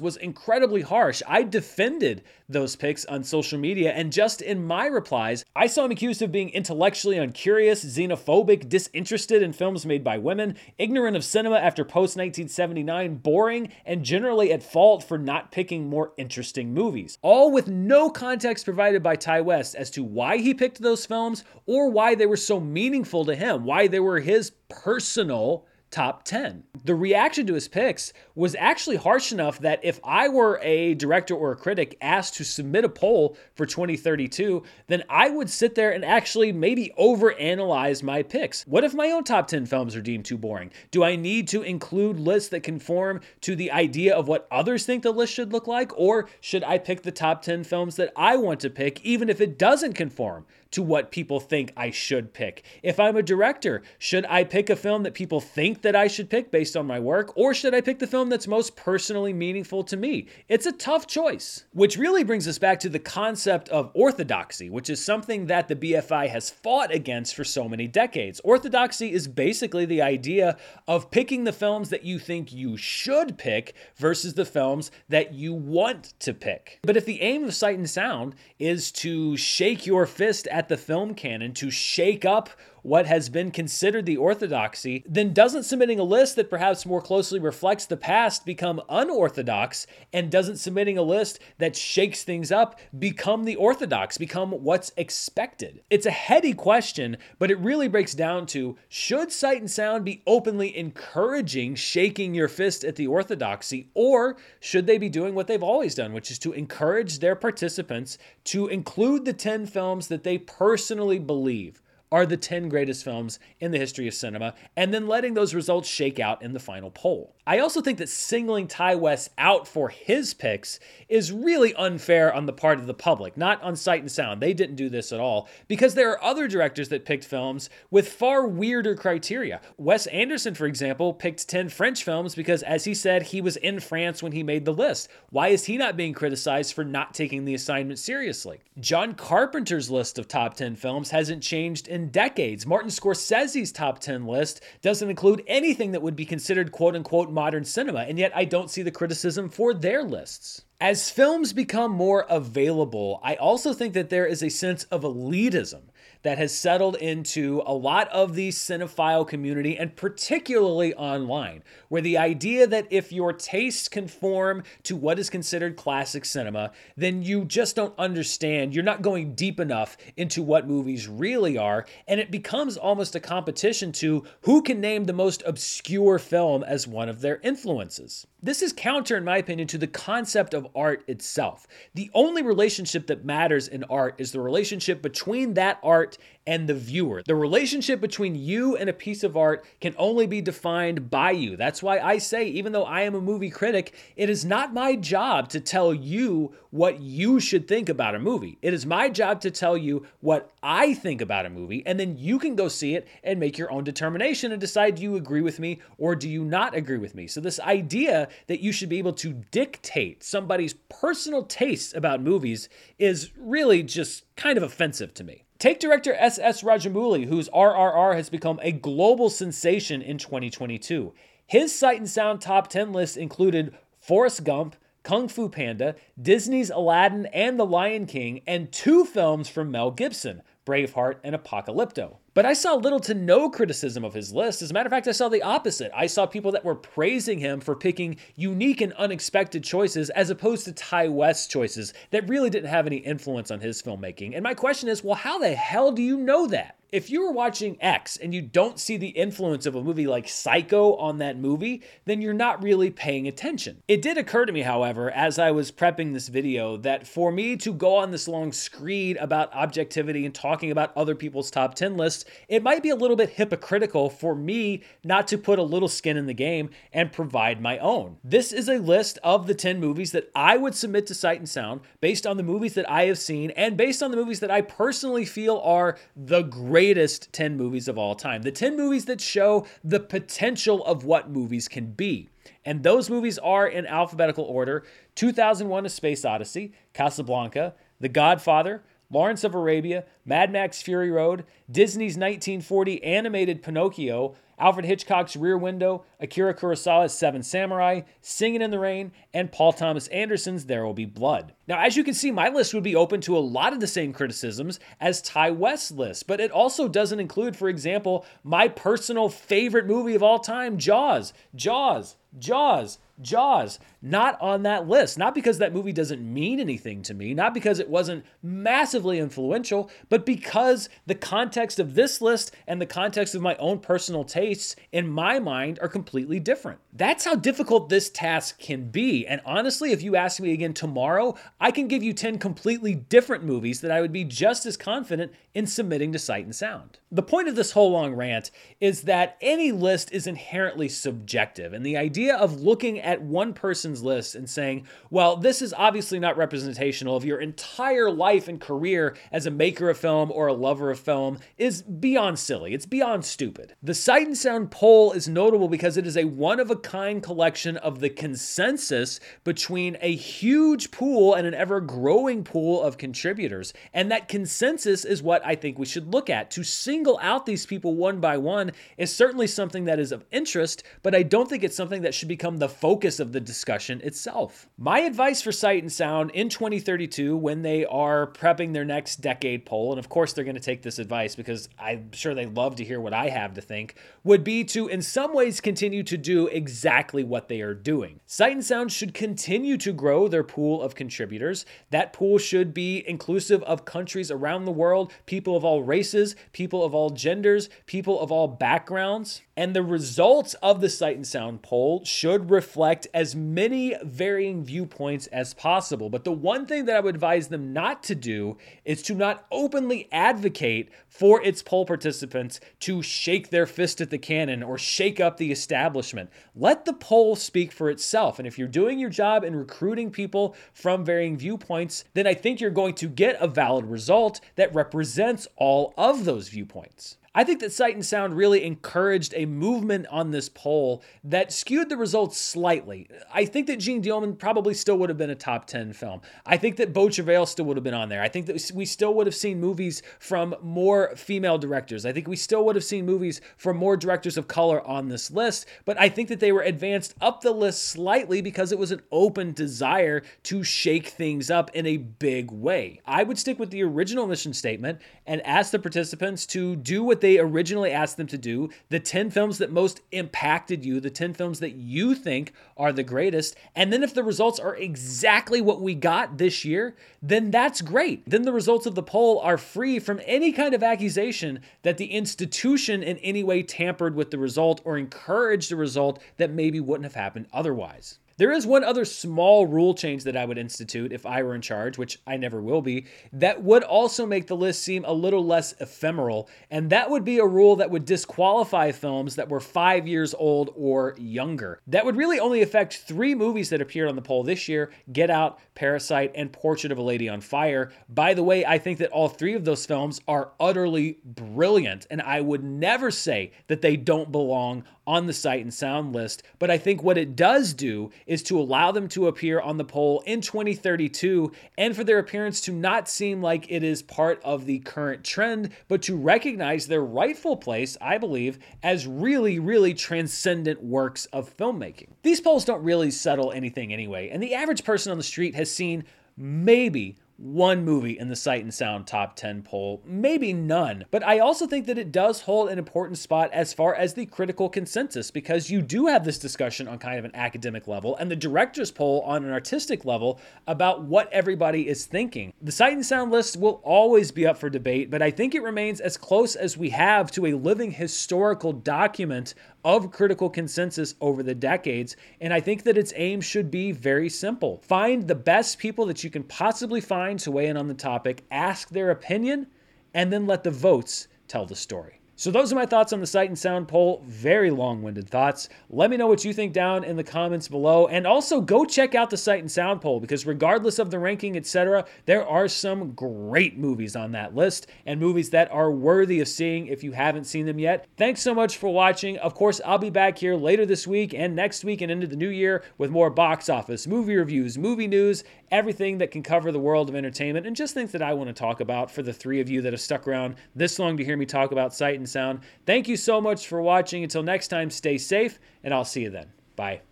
was 0.00 0.16
incredibly 0.16 0.80
harsh. 0.80 1.22
I 1.28 1.44
defended 1.44 2.24
those 2.48 2.74
picks 2.74 3.04
on 3.04 3.22
social 3.22 3.60
media, 3.60 3.92
and 3.92 4.12
just 4.12 4.42
in 4.42 4.66
my 4.66 4.86
replies, 4.86 5.44
I 5.54 5.68
saw 5.68 5.84
him 5.84 5.92
accused 5.92 6.20
of 6.20 6.32
being 6.32 6.50
intellectually 6.50 7.18
uncurious, 7.18 7.84
xenophobic, 7.84 8.68
disinterested 8.68 9.40
in 9.40 9.52
films 9.52 9.86
made 9.86 10.02
by 10.02 10.18
women, 10.18 10.56
ignorant 10.78 11.16
of 11.16 11.24
cinema 11.24 11.58
after 11.58 11.84
post 11.84 12.16
1979, 12.16 13.14
boring, 13.18 13.68
and 13.86 14.04
generally 14.04 14.52
at 14.52 14.64
fault 14.64 15.04
for 15.04 15.16
not 15.16 15.52
picking 15.52 15.88
more 15.88 16.12
interesting 16.16 16.74
movies. 16.74 17.18
All 17.22 17.52
with 17.52 17.68
no 17.68 18.10
context 18.10 18.64
provided 18.64 19.00
by 19.00 19.14
Ti 19.14 19.42
West 19.42 19.76
as 19.76 19.90
to 19.92 20.02
why 20.02 20.38
he 20.38 20.54
picked 20.54 20.82
those 20.82 21.06
films 21.06 21.44
or 21.66 21.88
why 21.88 22.16
they 22.16 22.26
were 22.26 22.36
so 22.36 22.58
meaningful 22.58 23.24
to 23.26 23.36
him, 23.36 23.64
why 23.64 23.86
they 23.86 24.00
were 24.00 24.18
his 24.18 24.50
personal 24.68 25.66
top 25.92 26.24
10. 26.24 26.64
The 26.84 26.94
reaction 26.94 27.46
to 27.46 27.54
his 27.54 27.68
picks 27.68 28.12
was 28.34 28.56
actually 28.58 28.96
harsh 28.96 29.30
enough 29.30 29.60
that 29.60 29.78
if 29.84 30.00
I 30.02 30.28
were 30.28 30.58
a 30.62 30.94
director 30.94 31.34
or 31.34 31.52
a 31.52 31.56
critic 31.56 31.96
asked 32.00 32.34
to 32.34 32.44
submit 32.44 32.84
a 32.84 32.88
poll 32.88 33.36
for 33.54 33.66
2032, 33.66 34.62
then 34.88 35.04
I 35.08 35.28
would 35.28 35.50
sit 35.50 35.74
there 35.74 35.92
and 35.92 36.04
actually 36.04 36.50
maybe 36.50 36.92
overanalyze 36.98 38.02
my 38.02 38.22
picks. 38.22 38.66
What 38.66 38.84
if 38.84 38.94
my 38.94 39.10
own 39.10 39.22
top 39.22 39.46
10 39.46 39.66
films 39.66 39.94
are 39.94 40.00
deemed 40.00 40.24
too 40.24 40.38
boring? 40.38 40.72
Do 40.90 41.04
I 41.04 41.14
need 41.14 41.46
to 41.48 41.62
include 41.62 42.18
lists 42.18 42.48
that 42.48 42.62
conform 42.62 43.20
to 43.42 43.54
the 43.54 43.70
idea 43.70 44.16
of 44.16 44.26
what 44.26 44.48
others 44.50 44.86
think 44.86 45.02
the 45.02 45.12
list 45.12 45.34
should 45.34 45.52
look 45.52 45.66
like? 45.66 45.96
Or 45.96 46.28
should 46.40 46.64
I 46.64 46.78
pick 46.78 47.02
the 47.02 47.12
top 47.12 47.42
10 47.42 47.64
films 47.64 47.96
that 47.96 48.12
I 48.16 48.36
want 48.36 48.60
to 48.60 48.70
pick, 48.70 49.04
even 49.04 49.28
if 49.28 49.40
it 49.42 49.58
doesn't 49.58 49.92
conform 49.92 50.46
to 50.72 50.82
what 50.82 51.10
people 51.10 51.40
think 51.40 51.72
I 51.76 51.90
should 51.90 52.32
pick? 52.32 52.64
If 52.82 52.98
I'm 53.00 53.16
a 53.16 53.22
director, 53.22 53.82
should 53.98 54.26
I 54.26 54.44
pick 54.44 54.70
a 54.70 54.76
film 54.76 55.02
that 55.04 55.14
people 55.14 55.40
think 55.40 55.82
that 55.82 55.96
I 55.96 56.08
should 56.08 56.28
pick 56.28 56.50
based 56.50 56.76
on 56.76 56.86
my 56.86 57.00
work, 57.00 57.32
or 57.36 57.54
should 57.54 57.74
I 57.74 57.80
pick 57.80 57.98
the 57.98 58.06
film 58.06 58.28
that's 58.28 58.46
most 58.46 58.76
personally 58.76 59.32
meaningful 59.32 59.84
to 59.84 59.96
me? 59.96 60.26
It's 60.48 60.66
a 60.66 60.72
tough 60.72 61.06
choice. 61.06 61.64
Which 61.72 61.96
really 61.96 62.24
brings 62.24 62.48
us 62.48 62.58
back 62.58 62.80
to 62.80 62.88
the 62.88 62.98
concept 62.98 63.68
of 63.68 63.90
orthodoxy, 63.94 64.70
which 64.70 64.90
is 64.90 65.04
something 65.04 65.46
that 65.46 65.68
the 65.68 65.76
BFI 65.76 66.28
has 66.28 66.50
fought 66.50 66.92
against 66.92 67.34
for 67.34 67.44
so 67.44 67.68
many 67.68 67.86
decades. 67.86 68.40
Orthodoxy 68.44 69.12
is 69.12 69.28
basically 69.28 69.84
the 69.84 70.02
idea 70.02 70.56
of 70.88 71.10
picking 71.10 71.44
the 71.44 71.52
films 71.52 71.90
that 71.90 72.04
you 72.04 72.18
think 72.18 72.52
you 72.52 72.76
should 72.76 73.38
pick 73.38 73.74
versus 73.96 74.34
the 74.34 74.44
films 74.44 74.90
that 75.08 75.32
you 75.34 75.52
want 75.54 76.18
to 76.20 76.34
pick. 76.34 76.80
But 76.82 76.96
if 76.96 77.04
the 77.04 77.20
aim 77.22 77.44
of 77.44 77.54
Sight 77.54 77.78
and 77.78 77.88
Sound 77.88 78.34
is 78.58 78.90
to 78.92 79.36
shake 79.36 79.86
your 79.86 80.06
fist 80.06 80.46
at 80.48 80.61
the 80.68 80.76
film 80.76 81.14
canon, 81.14 81.54
to 81.54 81.70
shake 81.70 82.24
up 82.24 82.50
what 82.82 83.06
has 83.06 83.28
been 83.28 83.50
considered 83.50 84.06
the 84.06 84.16
orthodoxy, 84.16 85.04
then 85.06 85.32
doesn't 85.32 85.62
submitting 85.62 85.98
a 85.98 86.04
list 86.04 86.36
that 86.36 86.50
perhaps 86.50 86.84
more 86.84 87.00
closely 87.00 87.38
reflects 87.38 87.86
the 87.86 87.96
past 87.96 88.44
become 88.44 88.80
unorthodox? 88.88 89.86
And 90.12 90.30
doesn't 90.30 90.56
submitting 90.56 90.98
a 90.98 91.02
list 91.02 91.38
that 91.58 91.76
shakes 91.76 92.24
things 92.24 92.52
up 92.52 92.78
become 92.98 93.44
the 93.44 93.56
orthodox, 93.56 94.18
become 94.18 94.50
what's 94.50 94.92
expected? 94.96 95.82
It's 95.90 96.06
a 96.06 96.10
heady 96.10 96.52
question, 96.52 97.16
but 97.38 97.50
it 97.50 97.58
really 97.58 97.88
breaks 97.88 98.14
down 98.14 98.46
to 98.46 98.76
should 98.88 99.32
Sight 99.32 99.60
and 99.60 99.70
Sound 99.70 100.04
be 100.04 100.22
openly 100.26 100.76
encouraging 100.76 101.74
shaking 101.74 102.34
your 102.34 102.48
fist 102.48 102.84
at 102.84 102.96
the 102.96 103.06
orthodoxy, 103.06 103.90
or 103.94 104.36
should 104.60 104.86
they 104.86 104.98
be 104.98 105.08
doing 105.08 105.34
what 105.34 105.46
they've 105.46 105.62
always 105.62 105.94
done, 105.94 106.12
which 106.12 106.30
is 106.30 106.38
to 106.40 106.52
encourage 106.52 107.18
their 107.18 107.36
participants 107.36 108.18
to 108.44 108.68
include 108.68 109.24
the 109.24 109.32
10 109.32 109.66
films 109.66 110.08
that 110.08 110.24
they 110.24 110.38
personally 110.38 111.18
believe 111.18 111.81
are 112.12 112.26
the 112.26 112.36
10 112.36 112.68
greatest 112.68 113.02
films 113.02 113.38
in 113.58 113.70
the 113.70 113.78
history 113.78 114.06
of 114.06 114.12
cinema, 114.14 114.54
and 114.76 114.92
then 114.92 115.08
letting 115.08 115.32
those 115.32 115.54
results 115.54 115.88
shake 115.88 116.20
out 116.20 116.42
in 116.42 116.52
the 116.52 116.60
final 116.60 116.90
poll. 116.90 117.34
I 117.44 117.58
also 117.58 117.80
think 117.80 117.98
that 117.98 118.08
singling 118.08 118.68
Ti 118.68 118.94
West 118.94 119.30
out 119.36 119.66
for 119.66 119.88
his 119.88 120.32
picks 120.32 120.78
is 121.08 121.32
really 121.32 121.74
unfair 121.74 122.32
on 122.32 122.46
the 122.46 122.52
part 122.52 122.78
of 122.78 122.86
the 122.86 122.94
public, 122.94 123.36
not 123.36 123.60
on 123.64 123.74
Sight 123.74 124.00
and 124.00 124.10
Sound. 124.10 124.40
They 124.40 124.54
didn't 124.54 124.76
do 124.76 124.88
this 124.88 125.12
at 125.12 125.18
all, 125.18 125.48
because 125.66 125.94
there 125.94 126.10
are 126.12 126.22
other 126.22 126.46
directors 126.46 126.88
that 126.90 127.04
picked 127.04 127.24
films 127.24 127.68
with 127.90 128.12
far 128.12 128.46
weirder 128.46 128.94
criteria. 128.94 129.60
Wes 129.76 130.06
Anderson, 130.06 130.54
for 130.54 130.66
example, 130.66 131.12
picked 131.12 131.48
10 131.48 131.68
French 131.70 132.04
films 132.04 132.36
because, 132.36 132.62
as 132.62 132.84
he 132.84 132.94
said, 132.94 133.24
he 133.24 133.40
was 133.40 133.56
in 133.56 133.80
France 133.80 134.22
when 134.22 134.30
he 134.30 134.44
made 134.44 134.64
the 134.64 134.72
list. 134.72 135.08
Why 135.30 135.48
is 135.48 135.64
he 135.64 135.76
not 135.76 135.96
being 135.96 136.14
criticized 136.14 136.74
for 136.74 136.84
not 136.84 137.12
taking 137.12 137.44
the 137.44 137.54
assignment 137.54 137.98
seriously? 137.98 138.60
John 138.78 139.14
Carpenter's 139.14 139.90
list 139.90 140.16
of 140.16 140.28
top 140.28 140.54
10 140.54 140.76
films 140.76 141.10
hasn't 141.10 141.42
changed 141.42 141.88
in 141.88 142.10
decades. 142.10 142.66
Martin 142.66 142.90
Scorsese's 142.90 143.72
top 143.72 143.98
10 143.98 144.26
list 144.26 144.62
doesn't 144.80 145.10
include 145.10 145.42
anything 145.48 145.90
that 145.90 146.02
would 146.02 146.14
be 146.14 146.24
considered 146.24 146.70
quote 146.70 146.94
unquote 146.94 147.31
modern 147.32 147.64
cinema, 147.64 148.00
and 148.00 148.18
yet 148.18 148.32
I 148.34 148.44
don't 148.44 148.70
see 148.70 148.82
the 148.82 148.90
criticism 148.90 149.48
for 149.48 149.74
their 149.74 150.02
lists. 150.02 150.62
As 150.80 151.10
films 151.10 151.52
become 151.52 151.92
more 151.92 152.26
available, 152.28 153.20
I 153.22 153.36
also 153.36 153.72
think 153.72 153.94
that 153.94 154.10
there 154.10 154.26
is 154.26 154.42
a 154.42 154.48
sense 154.48 154.84
of 154.84 155.02
elitism 155.02 155.82
that 156.22 156.38
has 156.38 156.54
settled 156.54 156.96
into 156.96 157.62
a 157.66 157.74
lot 157.74 158.08
of 158.08 158.34
the 158.34 158.50
cinephile 158.50 159.26
community 159.26 159.76
and 159.76 159.96
particularly 159.96 160.94
online, 160.94 161.62
where 161.88 162.02
the 162.02 162.18
idea 162.18 162.66
that 162.66 162.86
if 162.90 163.12
your 163.12 163.32
tastes 163.32 163.88
conform 163.88 164.62
to 164.82 164.96
what 164.96 165.18
is 165.18 165.30
considered 165.30 165.76
classic 165.76 166.24
cinema, 166.24 166.70
then 166.96 167.22
you 167.22 167.44
just 167.44 167.76
don't 167.76 167.98
understand. 167.98 168.74
You're 168.74 168.84
not 168.84 169.02
going 169.02 169.34
deep 169.34 169.60
enough 169.60 169.96
into 170.16 170.42
what 170.42 170.68
movies 170.68 171.08
really 171.08 171.58
are, 171.58 171.86
and 172.06 172.20
it 172.20 172.30
becomes 172.30 172.76
almost 172.76 173.14
a 173.14 173.20
competition 173.20 173.92
to 173.92 174.24
who 174.42 174.62
can 174.62 174.80
name 174.80 175.04
the 175.04 175.12
most 175.12 175.42
obscure 175.46 176.18
film 176.18 176.62
as 176.62 176.86
one 176.86 177.08
of 177.08 177.20
their 177.20 177.40
influences. 177.42 178.26
This 178.44 178.62
is 178.62 178.72
counter, 178.72 179.16
in 179.16 179.24
my 179.24 179.36
opinion, 179.36 179.68
to 179.68 179.78
the 179.78 179.86
concept 179.86 180.52
of 180.52 180.66
art 180.74 181.04
itself. 181.06 181.66
The 181.94 182.10
only 182.12 182.42
relationship 182.42 183.06
that 183.06 183.24
matters 183.24 183.68
in 183.68 183.84
art 183.84 184.16
is 184.18 184.32
the 184.32 184.40
relationship 184.40 185.00
between 185.00 185.54
that 185.54 185.78
art 185.82 186.11
and 186.46 186.68
the 186.68 186.74
viewer. 186.74 187.22
The 187.24 187.34
relationship 187.34 188.00
between 188.00 188.34
you 188.34 188.76
and 188.76 188.90
a 188.90 188.92
piece 188.92 189.22
of 189.22 189.36
art 189.36 189.64
can 189.80 189.94
only 189.96 190.26
be 190.26 190.40
defined 190.40 191.08
by 191.10 191.30
you. 191.30 191.56
That's 191.56 191.82
why 191.82 192.00
I 192.00 192.18
say, 192.18 192.46
even 192.48 192.72
though 192.72 192.84
I 192.84 193.02
am 193.02 193.14
a 193.14 193.20
movie 193.20 193.50
critic, 193.50 193.94
it 194.16 194.28
is 194.28 194.44
not 194.44 194.74
my 194.74 194.96
job 194.96 195.48
to 195.50 195.60
tell 195.60 195.94
you 195.94 196.52
what 196.70 197.00
you 197.00 197.38
should 197.38 197.68
think 197.68 197.88
about 197.88 198.14
a 198.14 198.18
movie. 198.18 198.58
It 198.62 198.74
is 198.74 198.86
my 198.86 199.08
job 199.08 199.40
to 199.42 199.50
tell 199.50 199.76
you 199.76 200.06
what 200.20 200.50
I 200.62 200.94
think 200.94 201.20
about 201.20 201.46
a 201.46 201.50
movie, 201.50 201.82
and 201.86 202.00
then 202.00 202.16
you 202.16 202.38
can 202.38 202.56
go 202.56 202.68
see 202.68 202.94
it 202.94 203.06
and 203.22 203.38
make 203.38 203.58
your 203.58 203.70
own 203.70 203.84
determination 203.84 204.52
and 204.52 204.60
decide 204.60 204.96
do 204.96 205.02
you 205.02 205.16
agree 205.16 205.42
with 205.42 205.60
me 205.60 205.80
or 205.98 206.16
do 206.16 206.28
you 206.28 206.44
not 206.44 206.74
agree 206.74 206.98
with 206.98 207.14
me. 207.14 207.26
So, 207.26 207.40
this 207.40 207.60
idea 207.60 208.28
that 208.46 208.60
you 208.60 208.72
should 208.72 208.88
be 208.88 208.98
able 208.98 209.12
to 209.14 209.32
dictate 209.50 210.24
somebody's 210.24 210.74
personal 210.88 211.44
tastes 211.44 211.94
about 211.94 212.22
movies 212.22 212.68
is 212.98 213.30
really 213.36 213.82
just 213.82 214.24
kind 214.36 214.56
of 214.56 214.62
offensive 214.62 215.14
to 215.14 215.24
me. 215.24 215.44
Take 215.62 215.78
director 215.78 216.12
S.S. 216.18 216.64
Rajamouli, 216.64 217.26
whose 217.26 217.48
RRR 217.50 218.16
has 218.16 218.28
become 218.28 218.58
a 218.64 218.72
global 218.72 219.30
sensation 219.30 220.02
in 220.02 220.18
2022. 220.18 221.14
His 221.46 221.72
Sight 221.72 221.98
and 221.98 222.10
Sound 222.10 222.40
top 222.40 222.66
10 222.66 222.92
list 222.92 223.16
included 223.16 223.72
Forrest 224.00 224.42
Gump, 224.42 224.74
Kung 225.04 225.28
Fu 225.28 225.48
Panda, 225.48 225.94
Disney's 226.20 226.70
Aladdin 226.70 227.26
and 227.26 227.60
The 227.60 227.64
Lion 227.64 228.06
King, 228.06 228.40
and 228.44 228.72
two 228.72 229.04
films 229.04 229.48
from 229.48 229.70
Mel 229.70 229.92
Gibson 229.92 230.42
Braveheart, 230.66 231.18
and 231.22 231.36
Apocalypto. 231.36 232.16
But 232.34 232.46
I 232.46 232.54
saw 232.54 232.74
little 232.74 233.00
to 233.00 233.14
no 233.14 233.50
criticism 233.50 234.04
of 234.04 234.14
his 234.14 234.32
list. 234.32 234.62
As 234.62 234.70
a 234.70 234.74
matter 234.74 234.86
of 234.86 234.90
fact, 234.90 235.06
I 235.06 235.12
saw 235.12 235.28
the 235.28 235.42
opposite. 235.42 235.90
I 235.94 236.06
saw 236.06 236.24
people 236.24 236.52
that 236.52 236.64
were 236.64 236.74
praising 236.74 237.38
him 237.38 237.60
for 237.60 237.76
picking 237.76 238.16
unique 238.36 238.80
and 238.80 238.94
unexpected 238.94 239.62
choices 239.62 240.08
as 240.10 240.30
opposed 240.30 240.64
to 240.64 240.72
Ti 240.72 241.08
West's 241.08 241.46
choices 241.46 241.92
that 242.10 242.28
really 242.28 242.48
didn't 242.48 242.70
have 242.70 242.86
any 242.86 242.96
influence 242.96 243.50
on 243.50 243.60
his 243.60 243.82
filmmaking. 243.82 244.34
And 244.34 244.42
my 244.42 244.54
question 244.54 244.88
is 244.88 245.04
well, 245.04 245.14
how 245.14 245.38
the 245.38 245.54
hell 245.54 245.92
do 245.92 246.02
you 246.02 246.16
know 246.16 246.46
that? 246.46 246.78
If 246.92 247.08
you 247.08 247.22
were 247.22 247.32
watching 247.32 247.78
X 247.80 248.18
and 248.18 248.34
you 248.34 248.42
don't 248.42 248.78
see 248.78 248.98
the 248.98 249.08
influence 249.08 249.64
of 249.64 249.74
a 249.74 249.82
movie 249.82 250.06
like 250.06 250.28
Psycho 250.28 250.94
on 250.96 251.16
that 251.18 251.38
movie, 251.38 251.82
then 252.04 252.20
you're 252.20 252.34
not 252.34 252.62
really 252.62 252.90
paying 252.90 253.26
attention. 253.26 253.82
It 253.88 254.02
did 254.02 254.18
occur 254.18 254.44
to 254.44 254.52
me, 254.52 254.60
however, 254.60 255.10
as 255.10 255.38
I 255.38 255.52
was 255.52 255.72
prepping 255.72 256.12
this 256.12 256.28
video, 256.28 256.76
that 256.76 257.06
for 257.06 257.32
me 257.32 257.56
to 257.56 257.72
go 257.72 257.96
on 257.96 258.10
this 258.10 258.28
long 258.28 258.52
screed 258.52 259.16
about 259.16 259.54
objectivity 259.54 260.26
and 260.26 260.34
talking 260.34 260.70
about 260.70 260.94
other 260.94 261.14
people's 261.14 261.50
top 261.50 261.74
10 261.74 261.96
lists, 261.96 262.26
it 262.46 262.62
might 262.62 262.82
be 262.82 262.90
a 262.90 262.96
little 262.96 263.16
bit 263.16 263.30
hypocritical 263.30 264.10
for 264.10 264.34
me 264.34 264.82
not 265.02 265.26
to 265.28 265.38
put 265.38 265.58
a 265.58 265.62
little 265.62 265.88
skin 265.88 266.18
in 266.18 266.26
the 266.26 266.34
game 266.34 266.68
and 266.92 267.10
provide 267.10 267.58
my 267.58 267.78
own. 267.78 268.18
This 268.22 268.52
is 268.52 268.68
a 268.68 268.76
list 268.76 269.18
of 269.24 269.46
the 269.46 269.54
10 269.54 269.80
movies 269.80 270.12
that 270.12 270.30
I 270.34 270.58
would 270.58 270.74
submit 270.74 271.06
to 271.06 271.14
Sight 271.14 271.38
and 271.38 271.48
Sound 271.48 271.80
based 272.02 272.26
on 272.26 272.36
the 272.36 272.42
movies 272.42 272.74
that 272.74 272.90
I 272.90 273.06
have 273.06 273.18
seen 273.18 273.50
and 273.52 273.78
based 273.78 274.02
on 274.02 274.10
the 274.10 274.16
movies 274.18 274.40
that 274.40 274.50
I 274.50 274.60
personally 274.60 275.24
feel 275.24 275.56
are 275.64 275.96
the 276.14 276.42
greatest 276.42 276.81
greatest 276.82 277.32
10 277.32 277.56
movies 277.56 277.86
of 277.86 277.96
all 277.96 278.16
time. 278.16 278.42
The 278.42 278.50
10 278.50 278.76
movies 278.76 279.04
that 279.04 279.20
show 279.20 279.64
the 279.84 280.00
potential 280.00 280.84
of 280.84 281.04
what 281.04 281.30
movies 281.30 281.68
can 281.68 281.92
be. 281.92 282.28
And 282.64 282.82
those 282.82 283.08
movies 283.08 283.38
are 283.38 283.68
in 283.68 283.86
alphabetical 283.86 284.42
order 284.42 284.82
2001 285.14 285.86
A 285.86 285.88
Space 285.88 286.24
Odyssey, 286.24 286.72
Casablanca, 286.92 287.74
The 288.00 288.08
Godfather, 288.08 288.82
Lawrence 289.12 289.44
of 289.44 289.54
Arabia, 289.54 290.06
Mad 290.24 290.50
Max 290.50 290.82
Fury 290.82 291.12
Road, 291.12 291.44
Disney's 291.70 292.16
1940 292.16 293.04
animated 293.04 293.62
Pinocchio, 293.62 294.34
Alfred 294.62 294.84
Hitchcock's 294.84 295.34
Rear 295.34 295.58
Window, 295.58 296.04
Akira 296.20 296.54
Kurosawa's 296.54 297.12
Seven 297.12 297.42
Samurai, 297.42 298.02
Singing 298.20 298.62
in 298.62 298.70
the 298.70 298.78
Rain, 298.78 299.10
and 299.34 299.50
Paul 299.50 299.72
Thomas 299.72 300.06
Anderson's 300.06 300.66
There 300.66 300.86
Will 300.86 300.94
Be 300.94 301.04
Blood. 301.04 301.52
Now, 301.66 301.80
as 301.80 301.96
you 301.96 302.04
can 302.04 302.14
see, 302.14 302.30
my 302.30 302.48
list 302.48 302.72
would 302.72 302.84
be 302.84 302.94
open 302.94 303.20
to 303.22 303.36
a 303.36 303.40
lot 303.40 303.72
of 303.72 303.80
the 303.80 303.88
same 303.88 304.12
criticisms 304.12 304.78
as 305.00 305.20
Ti 305.20 305.50
West's 305.50 305.90
list, 305.90 306.28
but 306.28 306.40
it 306.40 306.52
also 306.52 306.86
doesn't 306.86 307.18
include, 307.18 307.56
for 307.56 307.68
example, 307.68 308.24
my 308.44 308.68
personal 308.68 309.28
favorite 309.28 309.86
movie 309.88 310.14
of 310.14 310.22
all 310.22 310.38
time, 310.38 310.78
Jaws. 310.78 311.32
Jaws. 311.56 312.14
Jaws. 312.38 312.98
Jaws, 313.20 313.78
not 314.02 314.36
on 314.40 314.64
that 314.64 314.88
list. 314.88 315.16
Not 315.16 315.34
because 315.34 315.58
that 315.58 315.72
movie 315.72 315.92
doesn't 315.92 316.20
mean 316.20 316.58
anything 316.58 317.02
to 317.02 317.14
me, 317.14 317.32
not 317.32 317.54
because 317.54 317.78
it 317.78 317.88
wasn't 317.88 318.24
massively 318.42 319.18
influential, 319.18 319.90
but 320.08 320.26
because 320.26 320.88
the 321.06 321.14
context 321.14 321.78
of 321.78 321.94
this 321.94 322.20
list 322.20 322.54
and 322.66 322.80
the 322.80 322.86
context 322.86 323.34
of 323.34 323.40
my 323.40 323.54
own 323.56 323.78
personal 323.78 324.24
tastes 324.24 324.74
in 324.90 325.08
my 325.08 325.38
mind 325.38 325.78
are 325.80 325.88
completely 325.88 326.40
different. 326.40 326.80
That's 326.92 327.24
how 327.24 327.36
difficult 327.36 327.88
this 327.88 328.10
task 328.10 328.58
can 328.58 328.90
be. 328.90 329.26
And 329.26 329.40
honestly, 329.46 329.92
if 329.92 330.02
you 330.02 330.16
ask 330.16 330.40
me 330.40 330.52
again 330.52 330.74
tomorrow, 330.74 331.36
I 331.60 331.70
can 331.70 331.88
give 331.88 332.02
you 332.02 332.12
10 332.12 332.38
completely 332.38 332.94
different 332.94 333.44
movies 333.44 333.80
that 333.80 333.90
I 333.90 334.00
would 334.00 334.12
be 334.12 334.24
just 334.24 334.66
as 334.66 334.76
confident 334.76 335.32
in 335.54 335.66
submitting 335.66 336.12
to 336.12 336.18
Sight 336.18 336.44
and 336.44 336.54
Sound. 336.54 336.98
The 337.10 337.22
point 337.22 337.48
of 337.48 337.56
this 337.56 337.72
whole 337.72 337.92
long 337.92 338.14
rant 338.14 338.50
is 338.80 339.02
that 339.02 339.36
any 339.40 339.70
list 339.70 340.10
is 340.12 340.26
inherently 340.26 340.88
subjective, 340.88 341.72
and 341.72 341.84
the 341.84 341.96
idea 341.96 342.34
of 342.34 342.62
looking 342.62 342.98
at 342.98 343.22
one 343.22 343.52
person's 343.52 343.91
list 344.00 344.36
and 344.36 344.48
saying, 344.48 344.86
well, 345.10 345.36
this 345.36 345.60
is 345.60 345.74
obviously 345.76 346.20
not 346.20 346.36
representational 346.36 347.16
of 347.16 347.24
your 347.24 347.40
entire 347.40 348.10
life 348.10 348.46
and 348.46 348.60
career 348.60 349.16
as 349.32 349.44
a 349.44 349.50
maker 349.50 349.90
of 349.90 349.98
film 349.98 350.30
or 350.32 350.46
a 350.46 350.52
lover 350.52 350.92
of 350.92 351.00
film 351.00 351.38
is 351.58 351.82
beyond 351.82 352.38
silly. 352.38 352.72
It's 352.72 352.86
beyond 352.86 353.24
stupid. 353.24 353.74
The 353.82 353.94
Sight 353.94 354.28
and 354.28 354.38
Sound 354.38 354.70
poll 354.70 355.10
is 355.10 355.28
notable 355.28 355.68
because 355.68 355.96
it 355.96 356.06
is 356.06 356.16
a 356.16 356.24
one 356.24 356.60
of 356.60 356.70
a 356.70 356.76
kind 356.76 357.22
collection 357.22 357.76
of 357.78 357.98
the 357.98 358.08
consensus 358.10 359.18
between 359.42 359.96
a 360.00 360.14
huge 360.14 360.90
pool 360.92 361.34
and 361.34 361.46
an 361.46 361.54
ever 361.54 361.80
growing 361.80 362.44
pool 362.44 362.80
of 362.82 362.98
contributors. 362.98 363.72
And 363.92 364.10
that 364.10 364.28
consensus 364.28 365.04
is 365.04 365.22
what 365.22 365.44
I 365.44 365.56
think 365.56 365.78
we 365.78 365.86
should 365.86 366.12
look 366.12 366.30
at. 366.30 366.50
To 366.52 366.62
single 366.62 367.18
out 367.20 367.46
these 367.46 367.66
people 367.66 367.96
one 367.96 368.20
by 368.20 368.36
one 368.36 368.72
is 368.96 369.14
certainly 369.14 369.46
something 369.46 369.84
that 369.86 369.98
is 369.98 370.12
of 370.12 370.24
interest, 370.30 370.84
but 371.02 371.14
I 371.14 371.22
don't 371.22 371.48
think 371.48 371.64
it's 371.64 371.76
something 371.76 372.02
that 372.02 372.14
should 372.14 372.28
become 372.28 372.58
the 372.58 372.68
focus 372.68 373.18
of 373.18 373.32
the 373.32 373.40
discussion 373.40 373.81
itself. 373.90 374.68
My 374.78 375.00
advice 375.00 375.42
for 375.42 375.52
Sight 375.52 375.82
and 375.82 375.92
Sound 375.92 376.30
in 376.30 376.48
2032 376.48 377.36
when 377.36 377.62
they 377.62 377.84
are 377.84 378.26
prepping 378.26 378.72
their 378.72 378.84
next 378.84 379.16
decade 379.16 379.66
poll, 379.66 379.92
and 379.92 379.98
of 379.98 380.08
course 380.08 380.32
they're 380.32 380.44
going 380.44 380.54
to 380.54 380.60
take 380.60 380.82
this 380.82 380.98
advice 380.98 381.34
because 381.34 381.68
I'm 381.78 382.12
sure 382.12 382.34
they 382.34 382.46
love 382.46 382.76
to 382.76 382.84
hear 382.84 383.00
what 383.00 383.12
I 383.12 383.28
have 383.28 383.54
to 383.54 383.60
think, 383.60 383.96
would 384.24 384.44
be 384.44 384.64
to 384.64 384.88
in 384.88 385.02
some 385.02 385.34
ways 385.34 385.60
continue 385.60 386.02
to 386.04 386.16
do 386.16 386.46
exactly 386.46 387.24
what 387.24 387.48
they 387.48 387.60
are 387.60 387.74
doing. 387.74 388.20
Sight 388.26 388.52
and 388.52 388.64
Sound 388.64 388.92
should 388.92 389.14
continue 389.14 389.76
to 389.78 389.92
grow 389.92 390.28
their 390.28 390.44
pool 390.44 390.82
of 390.82 390.94
contributors. 390.94 391.66
That 391.90 392.12
pool 392.12 392.38
should 392.38 392.72
be 392.72 393.02
inclusive 393.08 393.62
of 393.64 393.84
countries 393.84 394.30
around 394.30 394.64
the 394.64 394.72
world, 394.72 395.12
people 395.26 395.56
of 395.56 395.64
all 395.64 395.82
races, 395.82 396.36
people 396.52 396.84
of 396.84 396.94
all 396.94 397.10
genders, 397.10 397.68
people 397.86 398.20
of 398.20 398.30
all 398.30 398.48
backgrounds. 398.48 399.42
And 399.56 399.74
the 399.74 399.82
results 399.82 400.54
of 400.62 400.80
the 400.80 400.88
Sight 400.88 401.16
and 401.16 401.26
Sound 401.26 401.62
poll 401.62 402.04
should 402.04 402.50
reflect 402.50 403.06
as 403.12 403.34
many 403.34 403.71
varying 404.02 404.64
viewpoints 404.64 405.26
as 405.28 405.54
possible. 405.54 406.10
But 406.10 406.24
the 406.24 406.32
one 406.32 406.66
thing 406.66 406.84
that 406.84 406.96
I 406.96 407.00
would 407.00 407.14
advise 407.14 407.48
them 407.48 407.72
not 407.72 408.02
to 408.04 408.14
do 408.14 408.58
is 408.84 409.02
to 409.02 409.14
not 409.14 409.46
openly 409.50 410.08
advocate 410.12 410.90
for 411.08 411.42
its 411.42 411.62
poll 411.62 411.86
participants 411.86 412.60
to 412.80 413.02
shake 413.02 413.50
their 413.50 413.66
fist 413.66 414.00
at 414.00 414.10
the 414.10 414.18
canon 414.18 414.62
or 414.62 414.78
shake 414.78 415.20
up 415.20 415.36
the 415.36 415.50
establishment. 415.50 416.30
Let 416.54 416.84
the 416.84 416.92
poll 416.92 417.36
speak 417.36 417.72
for 417.72 417.88
itself. 417.88 418.38
And 418.38 418.46
if 418.46 418.58
you're 418.58 418.68
doing 418.68 418.98
your 418.98 419.10
job 419.10 419.44
in 419.44 419.56
recruiting 419.56 420.10
people 420.10 420.54
from 420.72 421.04
varying 421.04 421.36
viewpoints, 421.36 422.04
then 422.14 422.26
I 422.26 422.34
think 422.34 422.60
you're 422.60 422.70
going 422.70 422.94
to 422.94 423.08
get 423.08 423.40
a 423.40 423.48
valid 423.48 423.86
result 423.86 424.40
that 424.56 424.74
represents 424.74 425.48
all 425.56 425.94
of 425.96 426.24
those 426.24 426.48
viewpoints. 426.48 427.16
I 427.34 427.44
think 427.44 427.60
that 427.60 427.72
Sight 427.72 427.94
and 427.94 428.04
Sound 428.04 428.36
really 428.36 428.62
encouraged 428.62 429.32
a 429.34 429.46
movement 429.46 430.06
on 430.08 430.32
this 430.32 430.50
poll 430.50 431.02
that 431.24 431.50
skewed 431.50 431.88
the 431.88 431.96
results 431.96 432.36
slightly. 432.36 433.08
I 433.32 433.46
think 433.46 433.68
that 433.68 433.78
Jeanne 433.78 434.02
Dielman 434.02 434.38
probably 434.38 434.74
still 434.74 434.98
would 434.98 435.08
have 435.08 435.16
been 435.16 435.30
a 435.30 435.34
top 435.34 435.66
10 435.66 435.94
film. 435.94 436.20
I 436.44 436.58
think 436.58 436.76
that 436.76 436.92
Beau 436.92 437.08
Travail 437.08 437.46
still 437.46 437.64
would 437.66 437.78
have 437.78 437.84
been 437.84 437.94
on 437.94 438.10
there. 438.10 438.20
I 438.20 438.28
think 438.28 438.44
that 438.46 438.70
we 438.74 438.84
still 438.84 439.14
would 439.14 439.26
have 439.26 439.34
seen 439.34 439.58
movies 439.58 440.02
from 440.18 440.54
more 440.60 441.16
female 441.16 441.56
directors. 441.56 442.04
I 442.04 442.12
think 442.12 442.28
we 442.28 442.36
still 442.36 442.66
would 442.66 442.76
have 442.76 442.84
seen 442.84 443.06
movies 443.06 443.40
from 443.56 443.78
more 443.78 443.96
directors 443.96 444.36
of 444.36 444.46
color 444.46 444.86
on 444.86 445.08
this 445.08 445.30
list, 445.30 445.66
but 445.86 445.98
I 445.98 446.10
think 446.10 446.28
that 446.28 446.40
they 446.40 446.52
were 446.52 446.60
advanced 446.60 447.14
up 447.22 447.40
the 447.40 447.52
list 447.52 447.86
slightly 447.86 448.42
because 448.42 448.72
it 448.72 448.78
was 448.78 448.92
an 448.92 449.00
open 449.10 449.52
desire 449.52 450.22
to 450.42 450.62
shake 450.62 451.06
things 451.08 451.50
up 451.50 451.70
in 451.72 451.86
a 451.86 451.96
big 451.96 452.50
way. 452.50 453.00
I 453.06 453.22
would 453.22 453.38
stick 453.38 453.58
with 453.58 453.70
the 453.70 453.84
original 453.84 454.26
mission 454.26 454.52
statement 454.52 455.00
and 455.26 455.40
ask 455.46 455.70
the 455.70 455.78
participants 455.78 456.44
to 456.48 456.76
do 456.76 457.02
what 457.02 457.21
they 457.22 457.38
originally 457.38 457.90
asked 457.90 458.18
them 458.18 458.26
to 458.26 458.36
do, 458.36 458.68
the 458.90 459.00
10 459.00 459.30
films 459.30 459.56
that 459.56 459.72
most 459.72 460.02
impacted 460.10 460.84
you, 460.84 461.00
the 461.00 461.08
10 461.08 461.32
films 461.32 461.60
that 461.60 461.74
you 461.74 462.14
think 462.14 462.52
are 462.76 462.92
the 462.92 463.02
greatest. 463.02 463.56
And 463.74 463.90
then 463.90 464.02
if 464.02 464.12
the 464.12 464.22
results 464.22 464.60
are 464.60 464.76
exactly 464.76 465.62
what 465.62 465.80
we 465.80 465.94
got 465.94 466.36
this 466.36 466.66
year, 466.66 466.94
then 467.22 467.50
that's 467.50 467.80
great. 467.80 468.28
Then 468.28 468.42
the 468.42 468.52
results 468.52 468.84
of 468.84 468.94
the 468.94 469.02
poll 469.02 469.38
are 469.38 469.56
free 469.56 469.98
from 469.98 470.20
any 470.26 470.52
kind 470.52 470.74
of 470.74 470.82
accusation 470.82 471.60
that 471.82 471.96
the 471.96 472.12
institution 472.12 473.02
in 473.02 473.16
any 473.18 473.42
way 473.42 473.62
tampered 473.62 474.14
with 474.14 474.30
the 474.30 474.38
result 474.38 474.82
or 474.84 474.98
encouraged 474.98 475.72
a 475.72 475.76
result 475.76 476.20
that 476.36 476.50
maybe 476.50 476.80
wouldn't 476.80 477.04
have 477.04 477.14
happened 477.14 477.46
otherwise. 477.52 478.18
There 478.36 478.52
is 478.52 478.66
one 478.66 478.84
other 478.84 479.04
small 479.04 479.66
rule 479.66 479.94
change 479.94 480.24
that 480.24 480.36
I 480.36 480.44
would 480.44 480.58
institute 480.58 481.12
if 481.12 481.26
I 481.26 481.42
were 481.42 481.54
in 481.54 481.62
charge, 481.62 481.98
which 481.98 482.18
I 482.26 482.36
never 482.36 482.60
will 482.60 482.82
be, 482.82 483.06
that 483.32 483.62
would 483.62 483.82
also 483.82 484.26
make 484.26 484.46
the 484.46 484.56
list 484.56 484.82
seem 484.82 485.04
a 485.04 485.12
little 485.12 485.44
less 485.44 485.74
ephemeral. 485.80 486.48
And 486.70 486.90
that 486.90 487.10
would 487.10 487.24
be 487.24 487.38
a 487.38 487.46
rule 487.46 487.76
that 487.76 487.90
would 487.90 488.04
disqualify 488.04 488.92
films 488.92 489.36
that 489.36 489.48
were 489.48 489.60
five 489.60 490.06
years 490.06 490.34
old 490.34 490.70
or 490.76 491.14
younger. 491.18 491.80
That 491.86 492.04
would 492.04 492.16
really 492.16 492.40
only 492.40 492.62
affect 492.62 492.98
three 492.98 493.34
movies 493.34 493.70
that 493.70 493.80
appeared 493.80 494.08
on 494.08 494.16
the 494.16 494.22
poll 494.22 494.42
this 494.42 494.68
year 494.68 494.92
Get 495.12 495.30
Out, 495.30 495.58
Parasite, 495.74 496.32
and 496.34 496.52
Portrait 496.52 496.92
of 496.92 496.98
a 496.98 497.02
Lady 497.02 497.28
on 497.28 497.40
Fire. 497.40 497.92
By 498.08 498.34
the 498.34 498.42
way, 498.42 498.64
I 498.64 498.78
think 498.78 498.98
that 498.98 499.10
all 499.10 499.28
three 499.28 499.54
of 499.54 499.64
those 499.64 499.86
films 499.86 500.20
are 500.26 500.52
utterly 500.58 501.18
brilliant, 501.24 502.06
and 502.10 502.22
I 502.22 502.40
would 502.40 502.64
never 502.64 503.10
say 503.10 503.52
that 503.68 503.82
they 503.82 503.96
don't 503.96 504.32
belong 504.32 504.84
on 505.06 505.26
the 505.26 505.32
Sight 505.32 505.62
and 505.62 505.72
Sound 505.72 506.14
list. 506.14 506.42
But 506.58 506.70
I 506.70 506.78
think 506.78 507.02
what 507.02 507.18
it 507.18 507.36
does 507.36 507.74
do 507.74 508.10
is 508.26 508.42
to 508.44 508.58
allow 508.58 508.92
them 508.92 509.08
to 509.08 509.26
appear 509.26 509.60
on 509.60 509.76
the 509.76 509.84
poll 509.84 510.22
in 510.26 510.40
2032 510.40 511.52
and 511.78 511.94
for 511.96 512.04
their 512.04 512.18
appearance 512.18 512.60
to 512.62 512.72
not 512.72 513.08
seem 513.08 513.42
like 513.42 513.70
it 513.70 513.82
is 513.82 514.02
part 514.02 514.40
of 514.44 514.66
the 514.66 514.78
current 514.80 515.24
trend, 515.24 515.70
but 515.88 516.02
to 516.02 516.16
recognize 516.16 516.86
their 516.86 517.02
rightful 517.02 517.56
place, 517.56 517.96
I 518.00 518.18
believe, 518.18 518.58
as 518.82 519.06
really, 519.06 519.58
really 519.58 519.94
transcendent 519.94 520.82
works 520.82 521.26
of 521.26 521.56
filmmaking. 521.56 522.08
These 522.22 522.40
polls 522.40 522.64
don't 522.64 522.82
really 522.82 523.10
settle 523.10 523.52
anything 523.52 523.92
anyway, 523.92 524.30
and 524.30 524.42
the 524.42 524.54
average 524.54 524.84
person 524.84 525.12
on 525.12 525.18
the 525.18 525.24
street 525.24 525.54
has 525.54 525.70
seen 525.70 526.04
maybe 526.36 527.16
one 527.42 527.84
movie 527.84 528.16
in 528.16 528.28
the 528.28 528.36
Sight 528.36 528.62
and 528.62 528.72
Sound 528.72 529.06
top 529.06 529.34
10 529.34 529.62
poll, 529.62 530.00
maybe 530.06 530.52
none. 530.52 531.04
But 531.10 531.26
I 531.26 531.40
also 531.40 531.66
think 531.66 531.86
that 531.86 531.98
it 531.98 532.12
does 532.12 532.42
hold 532.42 532.70
an 532.70 532.78
important 532.78 533.18
spot 533.18 533.50
as 533.52 533.74
far 533.74 533.94
as 533.96 534.14
the 534.14 534.26
critical 534.26 534.68
consensus 534.68 535.32
because 535.32 535.68
you 535.68 535.82
do 535.82 536.06
have 536.06 536.24
this 536.24 536.38
discussion 536.38 536.86
on 536.86 536.98
kind 536.98 537.18
of 537.18 537.24
an 537.24 537.34
academic 537.34 537.88
level 537.88 538.16
and 538.16 538.30
the 538.30 538.36
director's 538.36 538.92
poll 538.92 539.22
on 539.22 539.44
an 539.44 539.52
artistic 539.52 540.04
level 540.04 540.40
about 540.68 541.02
what 541.02 541.32
everybody 541.32 541.88
is 541.88 542.06
thinking. 542.06 542.52
The 542.62 542.70
Sight 542.70 542.92
and 542.92 543.04
Sound 543.04 543.32
list 543.32 543.56
will 543.56 543.80
always 543.82 544.30
be 544.30 544.46
up 544.46 544.56
for 544.56 544.70
debate, 544.70 545.10
but 545.10 545.20
I 545.20 545.32
think 545.32 545.56
it 545.56 545.62
remains 545.62 546.00
as 546.00 546.16
close 546.16 546.54
as 546.54 546.78
we 546.78 546.90
have 546.90 547.32
to 547.32 547.46
a 547.46 547.54
living 547.54 547.90
historical 547.90 548.72
document 548.72 549.54
of 549.84 550.10
critical 550.10 550.48
consensus 550.48 551.14
over 551.20 551.42
the 551.42 551.54
decades. 551.54 552.16
And 552.40 552.52
I 552.52 552.60
think 552.60 552.84
that 552.84 552.96
its 552.96 553.12
aim 553.16 553.40
should 553.40 553.70
be 553.70 553.92
very 553.92 554.28
simple 554.28 554.80
find 554.86 555.26
the 555.26 555.34
best 555.34 555.78
people 555.78 556.06
that 556.06 556.24
you 556.24 556.30
can 556.30 556.44
possibly 556.44 557.00
find 557.00 557.38
to 557.40 557.50
weigh 557.50 557.66
in 557.66 557.76
on 557.76 557.88
the 557.88 557.94
topic, 557.94 558.44
ask 558.50 558.88
their 558.88 559.10
opinion, 559.10 559.66
and 560.14 560.32
then 560.32 560.46
let 560.46 560.64
the 560.64 560.70
votes 560.70 561.28
tell 561.48 561.66
the 561.66 561.76
story. 561.76 562.21
So, 562.34 562.50
those 562.50 562.72
are 562.72 562.76
my 562.76 562.86
thoughts 562.86 563.12
on 563.12 563.20
the 563.20 563.26
Sight 563.26 563.50
and 563.50 563.58
Sound 563.58 563.88
poll. 563.88 564.24
Very 564.26 564.70
long 564.70 565.02
winded 565.02 565.28
thoughts. 565.28 565.68
Let 565.90 566.10
me 566.10 566.16
know 566.16 566.26
what 566.26 566.46
you 566.46 566.54
think 566.54 566.72
down 566.72 567.04
in 567.04 567.16
the 567.16 567.22
comments 567.22 567.68
below. 567.68 568.06
And 568.06 568.26
also 568.26 568.62
go 568.62 568.86
check 568.86 569.14
out 569.14 569.28
the 569.28 569.36
Sight 569.36 569.60
and 569.60 569.70
Sound 569.70 570.00
poll 570.00 570.18
because, 570.18 570.46
regardless 570.46 570.98
of 570.98 571.10
the 571.10 571.18
ranking, 571.18 571.58
etc., 571.58 572.06
there 572.24 572.46
are 572.46 572.68
some 572.68 573.12
great 573.12 573.76
movies 573.76 574.16
on 574.16 574.32
that 574.32 574.54
list 574.54 574.86
and 575.04 575.20
movies 575.20 575.50
that 575.50 575.70
are 575.70 575.90
worthy 575.90 576.40
of 576.40 576.48
seeing 576.48 576.86
if 576.86 577.04
you 577.04 577.12
haven't 577.12 577.44
seen 577.44 577.66
them 577.66 577.78
yet. 577.78 578.06
Thanks 578.16 578.40
so 578.40 578.54
much 578.54 578.78
for 578.78 578.92
watching. 578.92 579.36
Of 579.36 579.54
course, 579.54 579.82
I'll 579.84 579.98
be 579.98 580.10
back 580.10 580.38
here 580.38 580.56
later 580.56 580.86
this 580.86 581.06
week 581.06 581.34
and 581.34 581.54
next 581.54 581.84
week 581.84 582.00
and 582.00 582.10
into 582.10 582.26
the 582.26 582.36
new 582.36 582.48
year 582.48 582.82
with 582.96 583.10
more 583.10 583.28
box 583.28 583.68
office, 583.68 584.06
movie 584.06 584.36
reviews, 584.36 584.78
movie 584.78 585.06
news, 585.06 585.44
everything 585.70 586.18
that 586.18 586.30
can 586.30 586.42
cover 586.42 586.72
the 586.72 586.78
world 586.78 587.10
of 587.10 587.14
entertainment, 587.14 587.66
and 587.66 587.76
just 587.76 587.92
things 587.92 588.12
that 588.12 588.22
I 588.22 588.32
want 588.32 588.48
to 588.48 588.54
talk 588.54 588.80
about 588.80 589.10
for 589.10 589.22
the 589.22 589.32
three 589.32 589.60
of 589.60 589.68
you 589.68 589.82
that 589.82 589.92
have 589.92 590.00
stuck 590.00 590.26
around 590.26 590.56
this 590.74 590.98
long 590.98 591.18
to 591.18 591.24
hear 591.24 591.36
me 591.36 591.46
talk 591.46 591.72
about 591.72 591.94
Sight 591.94 592.21
sound. 592.26 592.60
Thank 592.86 593.08
you 593.08 593.16
so 593.16 593.40
much 593.40 593.66
for 593.66 593.80
watching. 593.80 594.22
Until 594.22 594.42
next 594.42 594.68
time, 594.68 594.90
stay 594.90 595.18
safe, 595.18 595.58
and 595.84 595.92
I'll 595.92 596.04
see 596.04 596.22
you 596.22 596.30
then. 596.30 596.52
Bye. 596.76 597.02